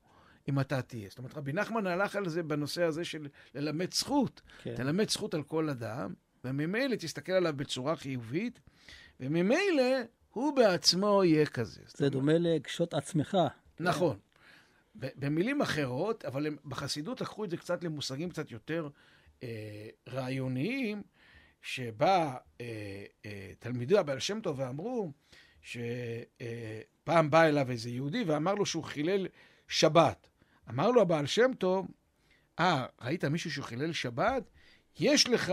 [0.49, 1.09] אם אתה תהיה.
[1.09, 4.41] זאת אומרת, רבי נחמן הלך על זה בנושא הזה של ללמד זכות.
[4.62, 4.75] כן.
[4.75, 8.61] תלמד זכות על כל אדם, וממילא תסתכל עליו בצורה חיובית,
[9.21, 9.85] וממילא
[10.33, 11.81] הוא בעצמו יהיה כזה.
[11.87, 13.38] זה דומה לקשות עצמך.
[13.81, 14.18] נכון.
[14.95, 18.88] במילים אחרות, אבל הם, בחסידות לקחו את זה קצת למושגים קצת יותר
[19.42, 21.03] אה, רעיוניים,
[21.62, 25.12] שבא אה, אה, תלמידי הבעל שם טוב ואמרו
[25.62, 25.83] שפעם
[27.09, 29.27] אה, בא אליו איזה יהודי ואמר לו שהוא חילל
[29.68, 30.29] שבת.
[30.71, 31.88] אמר לו הבעל שם טוב,
[32.59, 34.51] אה, ראית מישהו שחילל שבת?
[34.99, 35.53] יש לך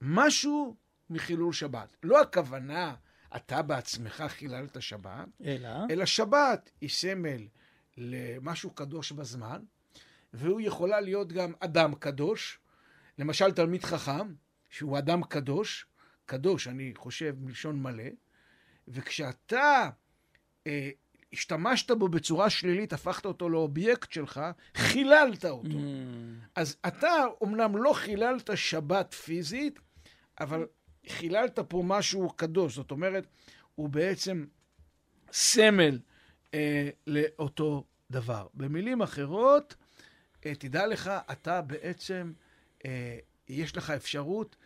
[0.00, 0.76] משהו
[1.10, 1.96] מחילול שבת.
[2.02, 2.94] לא הכוונה,
[3.36, 5.68] אתה בעצמך חיללת שבת, אלא?
[5.90, 7.46] אלא שבת היא סמל
[7.96, 9.62] למשהו קדוש בזמן,
[10.32, 12.60] והוא יכולה להיות גם אדם קדוש,
[13.18, 14.34] למשל תלמיד חכם,
[14.70, 15.86] שהוא אדם קדוש,
[16.26, 18.04] קדוש, אני חושב, מלשון מלא,
[18.88, 19.90] וכשאתה
[20.66, 20.90] אה,
[21.32, 24.40] השתמשת בו בצורה שלילית, הפכת אותו לאובייקט שלך,
[24.74, 25.68] חיללת אותו.
[25.68, 29.78] Mm, אז אתה אומנם לא חיללת שבת פיזית,
[30.40, 30.66] אבל
[31.08, 32.74] חיללת פה משהו קדוש.
[32.74, 33.26] זאת אומרת,
[33.74, 34.44] הוא בעצם
[35.32, 35.98] סמל
[36.54, 38.46] אה, לאותו דבר.
[38.54, 39.74] במילים אחרות,
[40.46, 42.32] אה, תדע לך, אתה בעצם,
[42.84, 44.56] אה, יש לך אפשרות,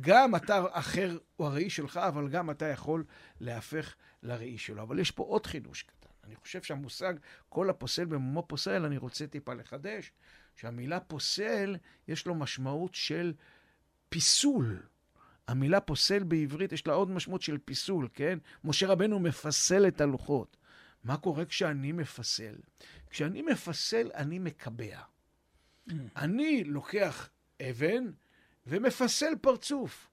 [0.00, 3.04] גם אתה אחר הוא הראי שלך, אבל גם אתה יכול
[3.40, 4.82] להפך לראי שלו.
[4.82, 6.08] אבל יש פה עוד חידוש קטן.
[6.24, 7.14] אני חושב שהמושג
[7.48, 10.12] כל הפוסל במומו פוסל, אני רוצה טיפה לחדש,
[10.56, 11.76] שהמילה פוסל,
[12.08, 13.34] יש לו משמעות של
[14.08, 14.82] פיסול.
[15.48, 18.38] המילה פוסל בעברית, יש לה עוד משמעות של פיסול, כן?
[18.64, 20.56] משה רבנו מפסל את הלוחות.
[21.04, 22.54] מה קורה כשאני מפסל?
[23.10, 25.00] כשאני מפסל, אני מקבע.
[26.16, 27.28] אני לוקח
[27.70, 28.04] אבן
[28.66, 30.08] ומפסל פרצוף,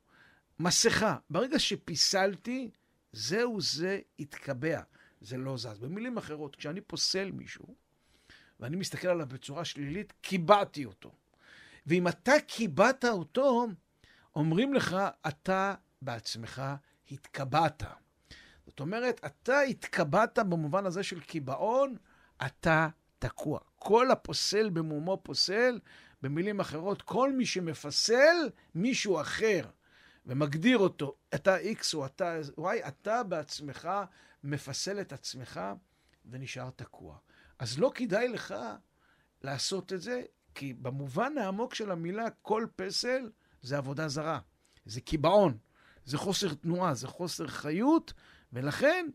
[0.59, 1.17] מסכה.
[1.29, 2.69] ברגע שפיסלתי,
[3.11, 4.81] זהו זה התקבע,
[5.21, 5.79] זה לא זז.
[5.79, 7.75] במילים אחרות, כשאני פוסל מישהו,
[8.59, 11.15] ואני מסתכל עליו בצורה שלילית, קיבעתי אותו.
[11.87, 13.67] ואם אתה קיבעת אותו,
[14.35, 16.61] אומרים לך, אתה בעצמך
[17.11, 17.83] התקבעת.
[18.65, 21.95] זאת אומרת, אתה התקבעת במובן הזה של קיבעון,
[22.45, 22.87] אתה
[23.19, 23.59] תקוע.
[23.75, 25.79] כל הפוסל במומו פוסל,
[26.21, 29.69] במילים אחרות, כל מי שמפסל מישהו אחר
[30.25, 33.89] ומגדיר אותו, אתה X או אתה Y, אתה בעצמך
[34.43, 35.61] מפסל את עצמך
[36.25, 37.17] ונשאר תקוע.
[37.59, 38.55] אז לא כדאי לך
[39.41, 40.21] לעשות את זה,
[40.55, 43.29] כי במובן העמוק של המילה, כל פסל
[43.65, 44.39] זה עבודה זרה,
[44.85, 45.57] זה קיבעון,
[46.05, 48.13] זה חוסר תנועה, זה חוסר חיות,
[48.53, 49.05] ולכן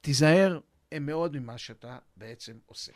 [0.00, 0.60] תיזהר
[1.00, 2.92] מאוד ממה שאתה בעצם עושה.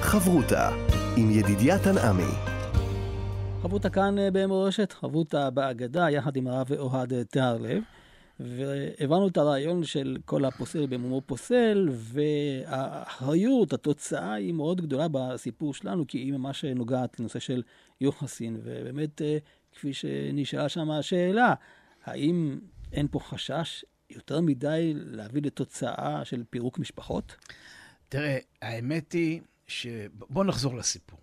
[0.00, 0.70] חברותה
[1.16, 2.32] עם ידידיה תנעמי.
[3.62, 7.82] חברותה כאן אה, במורשת, חברותה באגדה, יחד עם הרב אוהד אה, תיארלב.
[8.40, 16.06] והבנו את הרעיון של כל הפוסל במומו פוסל, והאחריות, התוצאה היא מאוד גדולה בסיפור שלנו,
[16.06, 17.62] כי היא ממש נוגעת לנושא של
[18.00, 18.60] יוחסין.
[18.62, 19.38] ובאמת, אה,
[19.76, 21.54] כפי שנשאלה שם השאלה,
[22.04, 22.58] האם
[22.92, 27.36] אין פה חשש יותר מדי להביא לתוצאה של פירוק משפחות?
[28.08, 29.86] תראה, האמת היא ש...
[30.12, 31.18] בוא נחזור לסיפור.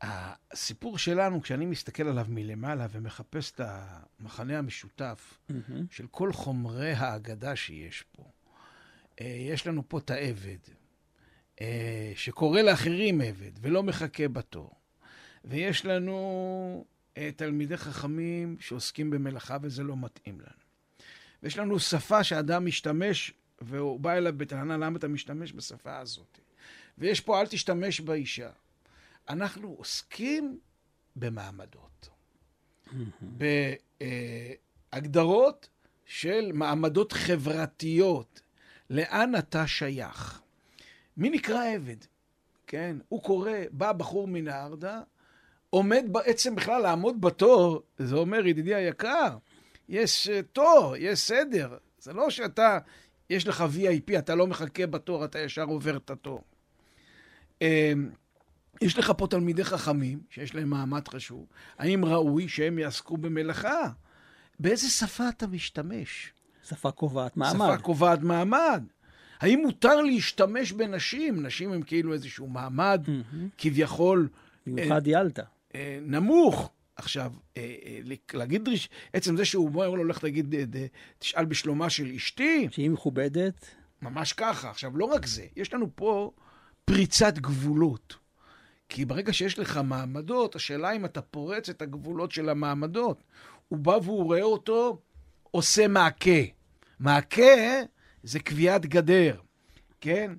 [0.00, 5.72] הסיפור שלנו, כשאני מסתכל עליו מלמעלה ומחפש את המחנה המשותף Mm-hmm.
[5.90, 8.22] של כל חומרי האגדה שיש פה,
[9.20, 10.58] אה, יש לנו פה את העבד,
[11.60, 14.70] אה, שקורא לאחרים עבד ולא מחכה בתור.
[15.44, 16.84] ויש לנו
[17.36, 20.64] תלמידי חכמים שעוסקים במלאכה וזה לא מתאים לנו.
[21.42, 26.38] ויש לנו שפה שאדם משתמש, והוא בא אליו בטענה למה אתה משתמש בשפה הזאת.
[26.98, 28.50] ויש פה אל תשתמש באישה.
[29.28, 30.58] אנחנו עוסקים
[31.16, 32.08] במעמדות.
[34.92, 35.68] בהגדרות
[36.06, 38.40] של מעמדות חברתיות.
[38.90, 40.40] לאן אתה שייך?
[41.16, 41.96] מי נקרא עבד?
[42.66, 45.02] כן, הוא קורא, בא בחור מן הארדה,
[45.74, 49.36] עומד בעצם בכלל לעמוד בתור, זה אומר, ידידי היקר,
[49.88, 51.76] יש אה, תור, יש סדר.
[51.98, 52.78] זה לא שאתה,
[53.30, 56.42] יש לך VIP, אתה לא מחכה בתור, אתה ישר עובר את התור.
[57.62, 57.92] אה,
[58.82, 61.46] יש לך פה תלמידי חכמים, שיש להם מעמד חשוב.
[61.78, 63.88] האם ראוי שהם יעסקו במלאכה?
[64.60, 66.32] באיזה שפה אתה משתמש?
[66.64, 67.74] שפה קובעת מעמד.
[67.74, 68.84] שפה קובעת מעמד.
[69.40, 71.46] האם מותר להשתמש בנשים?
[71.46, 73.48] נשים הם כאילו איזשהו מעמד מהמם.
[73.58, 74.28] כביכול
[74.66, 75.42] במיוחד ילתא.
[75.74, 76.70] אה, נמוך.
[76.96, 77.98] עכשיו, אה, אה,
[78.34, 80.86] להגיד, דריש- עצם זה שהוא אומר לו, לך תגיד, אה, אה,
[81.18, 83.66] תשאל בשלומה של אשתי, שהיא מכובדת,
[84.02, 84.70] ממש ככה.
[84.70, 86.30] עכשיו, לא רק זה, יש לנו פה
[86.84, 88.16] פריצת גבולות.
[88.88, 93.22] כי ברגע שיש לך מעמדות, השאלה אם אתה פורץ את הגבולות של המעמדות.
[93.68, 94.98] הוא בא והוא רואה אותו
[95.50, 96.40] עושה מעקה.
[97.00, 97.82] מעקה
[98.22, 99.36] זה קביעת גדר,
[100.00, 100.32] כן?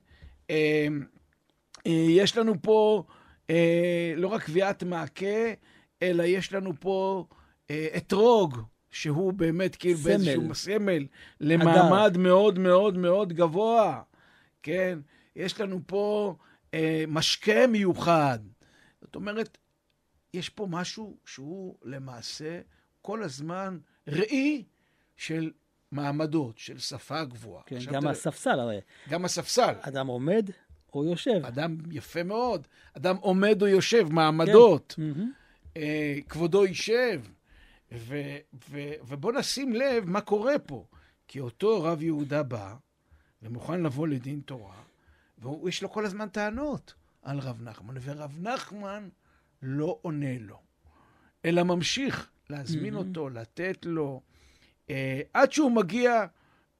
[1.86, 3.04] יש לנו פה
[3.50, 5.54] אה, לא רק קביעת מעקה,
[6.02, 7.26] אלא יש לנו פה
[7.70, 8.58] אה, אתרוג,
[8.92, 10.12] שהוא באמת כאילו סמל.
[10.14, 11.08] באיזשהו סמל
[11.40, 14.02] למעמד מאוד מאוד מאוד גבוה,
[14.64, 15.00] כן?
[15.36, 16.36] יש לנו פה
[16.74, 18.40] אה, משקה מיוחד.
[19.02, 19.58] זאת אומרת,
[20.34, 22.62] יש פה משהו שהוא למעשה
[23.02, 23.78] כל הזמן
[24.08, 24.64] ראי
[25.18, 25.52] של
[25.92, 27.64] מעמדות, של שפה גבוהה.
[27.66, 28.80] כן, גם תראה, הספסל הרי.
[29.10, 29.74] גם הספסל.
[29.82, 30.50] אדם עומד,
[30.96, 31.46] או יושב.
[31.46, 32.68] אדם יפה מאוד.
[32.94, 34.94] אדם עומד או יושב, מעמדות.
[34.98, 35.30] כן.
[35.78, 37.22] אה, כבודו יישב.
[37.94, 38.16] ו,
[38.70, 40.86] ו, ובוא נשים לב מה קורה פה.
[41.28, 42.74] כי אותו רב יהודה בא
[43.42, 44.76] ומוכן לבוא לדין תורה,
[45.38, 49.10] ויש לו כל הזמן טענות על רב נחמן, ורב נחמן
[49.62, 50.60] לא עונה לו,
[51.46, 52.98] אלא ממשיך להזמין Mhm.
[52.98, 54.22] אותו, לתת לו,
[54.90, 56.26] אה, עד שהוא מגיע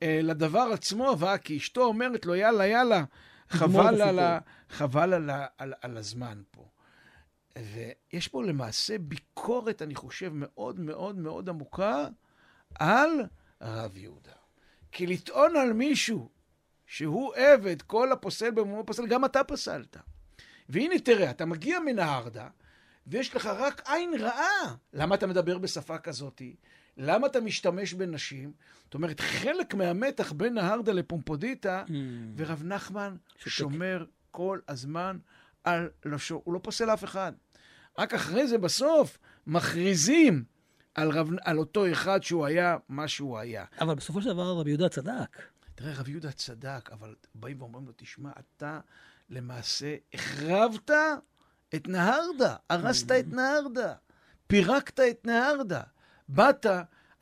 [0.04, 3.04] אה, לדבר עצמו, ואה, כי אשתו אומרת לו, יאללה, יאללה,
[3.50, 4.40] חבל, על, ה.
[4.70, 6.70] חבל על, ה, על, על הזמן פה.
[7.58, 12.08] ויש פה למעשה ביקורת, אני חושב, מאוד מאוד מאוד עמוקה
[12.80, 13.10] על
[13.62, 14.32] רב יהודה.
[14.92, 16.30] כי לטעון על מישהו
[16.86, 19.98] שהוא עבד, כל הפוסל במומו פוסל, גם אתה פסלת.
[20.70, 22.48] והנה תראה, אתה מגיע מנהרדה,
[23.08, 24.76] ויש לך רק עין רעה.
[24.94, 26.42] למה אתה מדבר בשפה כזאת?
[26.98, 28.52] למה אתה משתמש בנשים?
[28.84, 32.34] זאת אומרת, חלק מהמתח בין נהרדה לפומפודיטה, מהמם.
[32.38, 33.50] ורב נחמן שותק.
[33.50, 35.18] שומר כל הזמן
[35.64, 36.42] על לשון.
[36.44, 37.34] הוא לא פוסל אף אחד.
[37.98, 39.18] רק אחרי זה, בסוף,
[39.48, 40.44] מכריזים
[40.96, 43.66] על, רב, על אותו אחד שהוא היה מה שהוא היה.
[43.82, 45.42] אבל בסופו של דבר רבי יהודה צדק.
[45.76, 48.80] תראה, רב יהודה צדק, אבל באים ואומרים לו, תשמע, אתה
[49.30, 50.92] למעשה החרבת
[51.76, 53.94] את נהרדה, הרסת את נהרדה,
[54.48, 55.82] פירקת את נהרדה.
[56.28, 56.66] באת,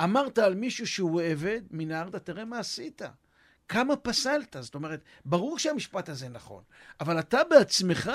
[0.04, 3.02] אמרת על מישהו שהוא עבד מנהרדה, תראה מה עשית.
[3.68, 4.56] כמה פסלת.
[4.60, 6.64] זאת אומרת, ברור שהמשפט הזה נכון,
[7.00, 8.12] אבל אתה בעצמך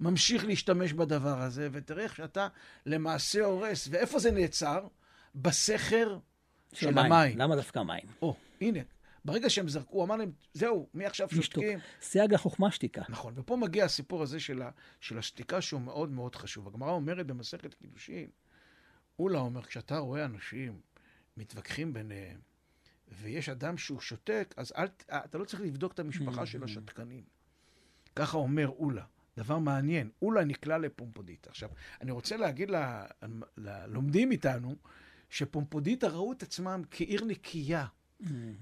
[0.00, 2.48] ממשיך להשתמש בדבר הזה, ותראה איך שאתה
[2.86, 3.88] למעשה הורס.
[3.90, 4.86] ואיפה זה נעצר?
[5.34, 6.18] בסכר
[6.72, 7.38] של המים.
[7.38, 8.06] למה דווקא מים?
[8.22, 8.80] או, הנה,
[9.24, 11.28] ברגע שהם זרקו, הוא אמר להם, זהו, מעכשיו.
[11.30, 11.78] שותקים.
[12.02, 13.02] סייג החוכמה שתיקה.
[13.08, 16.68] נכון, ופה מגיע הסיפור הזה של, ה, של השתיקה שהוא מאוד מאוד חשוב.
[16.68, 18.28] הגמרא אומרת במסכת קידושין,
[19.18, 20.80] אולה אומר, כשאתה רואה אנשים
[21.36, 22.40] מתווכחים ביניהם,
[23.08, 27.24] ויש אדם שהוא שותק, אז אל, ת- אתה לא צריך לבדוק את המשפחה של השתקנים.
[28.16, 29.04] ככה אומר אולה.
[29.36, 31.50] דבר מעניין, אולה נקלע לפומפודיטה.
[31.50, 31.68] עכשיו,
[32.00, 32.70] אני רוצה להגיד
[33.56, 34.76] ללומדים איתנו,
[35.30, 37.86] שפומפודיטה ראו את עצמם כעיר נקייה.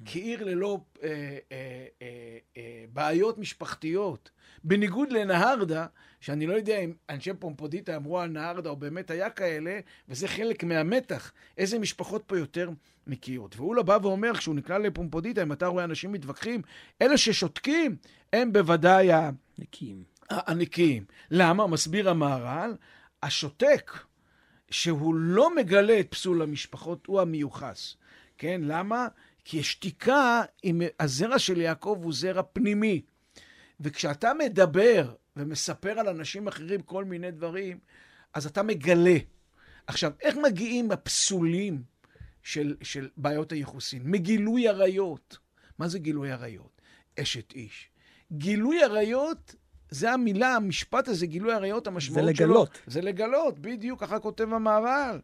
[0.04, 1.08] כעיר ללא אה,
[1.52, 4.30] אה, אה, אה, בעיות משפחתיות.
[4.64, 5.86] בניגוד לנהרדה,
[6.20, 10.64] שאני לא יודע אם אנשי פומפודיטה אמרו על נהרדה או באמת היה כאלה, וזה חלק
[10.64, 11.32] מהמתח.
[11.58, 12.70] איזה משפחות פה יותר
[13.06, 13.56] נקיות.
[13.56, 16.62] ואולה בא ואומר, כשהוא נקלע לפומפודיטה, אם אתה רואה אנשים מתווכחים,
[17.02, 17.96] אלה ששותקים
[18.32, 19.30] הם בוודאי ה...
[19.58, 20.02] נקיים.
[20.30, 21.04] הנקיים.
[21.30, 21.66] למה?
[21.66, 22.74] מסביר המהר"ל,
[23.22, 23.92] השותק,
[24.70, 27.96] שהוא לא מגלה את פסול המשפחות, הוא המיוחס.
[28.38, 28.60] כן?
[28.64, 29.08] למה?
[29.44, 33.02] כי שתיקה, עם הזרע של יעקב הוא זרע פנימי.
[33.80, 37.78] וכשאתה מדבר ומספר על אנשים אחרים כל מיני דברים,
[38.34, 39.16] אז אתה מגלה.
[39.86, 41.82] עכשיו, איך מגיעים הפסולים
[42.42, 44.02] של, של בעיות הייחוסין?
[44.04, 45.38] מגילוי עריות.
[45.78, 46.80] מה זה גילוי עריות?
[47.20, 47.88] אשת איש.
[48.32, 49.54] גילוי עריות,
[49.90, 52.46] זה המילה, המשפט הזה, גילוי עריות, המשמעות זה שלו.
[52.46, 52.78] לגלות.
[52.86, 55.20] זה לגלות, בדיוק, ככה כותב המהר"ל.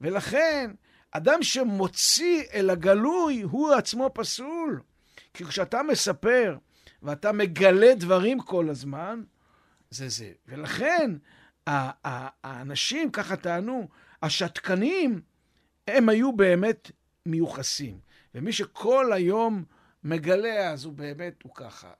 [0.00, 0.70] ולכן,
[1.12, 4.80] אדם שמוציא אל הגלוי, הוא עצמו פסול.
[5.34, 6.56] כי כשאתה מספר
[7.02, 9.22] ואתה מגלה דברים כל הזמן,
[9.90, 10.32] זה זה.
[10.48, 11.10] ולכן,
[11.66, 13.88] האנשים, ככה טענו,
[14.22, 15.20] השתקנים,
[15.88, 16.90] הם היו באמת
[17.26, 17.98] מיוחסים.
[18.34, 19.64] ומי שכל היום
[20.04, 21.90] מגלה, אז הוא באמת, הוא ככה.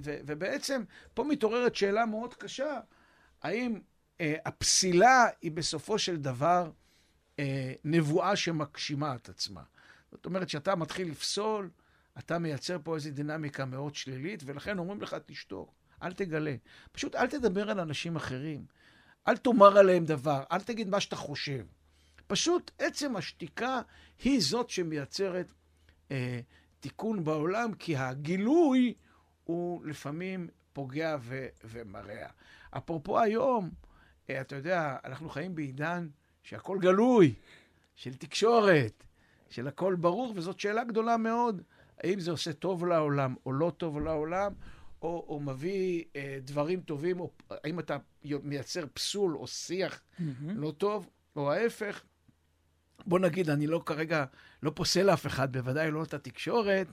[0.00, 0.82] ובעצם,
[1.14, 2.80] פה מתעוררת שאלה מאוד קשה,
[3.42, 3.80] האם
[4.20, 6.70] אה, הפסילה היא בסופו של דבר
[7.38, 9.62] אה, נבואה שמגשימה את עצמה.
[10.12, 11.70] זאת אומרת, כשאתה מתחיל לפסול,
[12.18, 16.56] אתה מייצר פה איזו דינמיקה מאוד שלילית, ולכן אומרים לך, תשתוק, אל תגלה.
[16.92, 18.64] פשוט אל תדבר על אנשים אחרים.
[19.28, 21.66] אל תאמר עליהם דבר, אל תגיד מה שאתה חושב.
[22.26, 23.80] פשוט עצם השתיקה
[24.24, 25.52] היא זאת שמייצרת
[26.10, 26.40] אה,
[26.80, 28.94] תיקון בעולם, כי הגילוי
[29.44, 32.26] הוא לפעמים פוגע ו- ומרע.
[32.70, 33.70] אפרופו היום,
[34.30, 36.08] אה, אתה יודע, אנחנו חיים בעידן
[36.48, 37.34] שהכל גלוי,
[37.94, 39.04] של תקשורת,
[39.50, 41.62] של הכל ברור, וזאת שאלה גדולה מאוד.
[41.98, 44.52] האם זה עושה טוב לעולם או לא טוב לעולם,
[45.02, 47.96] או, או מביא אה, דברים טובים, או האם אתה
[48.42, 50.00] מייצר פסול או שיח
[50.56, 52.02] לא טוב, או ההפך.
[53.06, 54.24] בוא נגיד, אני לא כרגע,
[54.62, 56.86] לא פוסל אף אחד, בוודאי לא את התקשורת,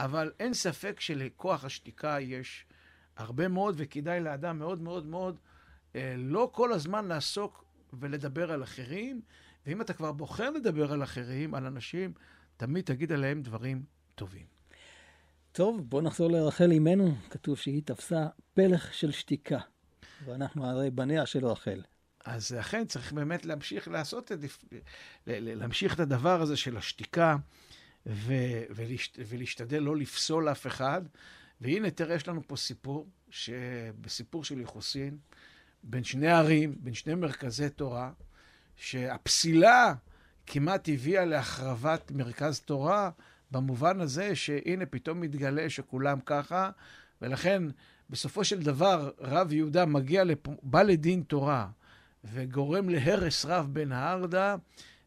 [0.00, 2.66] אבל אין ספק שלכוח השתיקה יש
[3.16, 5.38] הרבה מאוד, וכדאי לאדם מאוד מאוד מאוד
[5.96, 7.65] אה, לא כל הזמן לעסוק
[8.00, 9.20] ולדבר על אחרים,
[9.66, 12.12] ואם אתה כבר בוחר לדבר על אחרים, על אנשים,
[12.56, 13.82] תמיד תגיד עליהם דברים
[14.14, 14.46] טובים.
[15.52, 17.14] טוב, בוא נחזור לרחל אימנו.
[17.30, 19.58] כתוב שהיא תפסה פלח של שתיקה.
[20.24, 21.82] ואנחנו הרי בניה של רחל.
[22.24, 24.38] אז אכן צריך באמת להמשיך לעשות את,
[25.26, 27.36] להמשיך את הדבר הזה של השתיקה,
[28.06, 28.32] ו,
[28.70, 31.02] ולהשת, ולהשתדל לא לפסול אף אחד,
[31.60, 35.18] והנה, תראה, יש לנו פה סיפור, שבסיפור של יחוסין,
[35.88, 38.10] בין שני ערים, בין שני מרכזי תורה,
[38.76, 39.94] שהפסילה
[40.46, 43.10] כמעט הביאה להחרבת מרכז תורה,
[43.50, 46.70] במובן הזה שהנה פתאום מתגלה שכולם ככה,
[47.22, 47.62] ולכן
[48.10, 50.38] בסופו של דבר רב יהודה מגיע, לפ...
[50.62, 51.68] בא לדין תורה
[52.24, 54.56] וגורם להרס רב בן הארדה,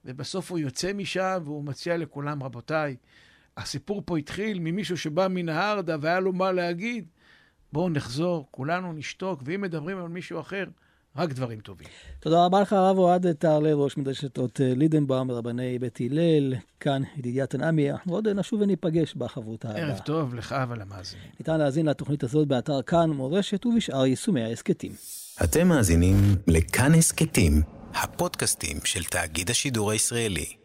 [0.06, 2.96] ובסוף הוא יוצא משם והוא מציע לכולם, רבותיי,
[3.58, 7.06] הסיפור פה התחיל ממישהו שבא מן הארדה והיה לו מה להגיד,
[7.74, 10.64] בואו נחזור, כולנו נשתוק, ואם מדברים על מישהו אחר,
[11.16, 11.88] רק דברים טובים.
[12.20, 17.46] תודה רבה לך, הרב אוהד טהרלב, ראש מדרשת אות לידנבאום, רבני בית הלל, כאן ידידיה
[17.46, 17.92] תנעמי.
[17.92, 19.78] אנחנו עוד נשוב וניפגש בחברות הבאה.
[19.78, 21.26] ערב טוב לך ולמאזינים.
[21.40, 24.92] ניתן להאזין לתוכנית הזאת באתר כאן מורשת ובשאר יישומי ההסכתים.
[25.44, 26.16] אתם מאזינים
[26.48, 27.62] לכאן הסכתים,
[27.94, 30.59] הפודקאסטים של תאגיד השידור הישראלי.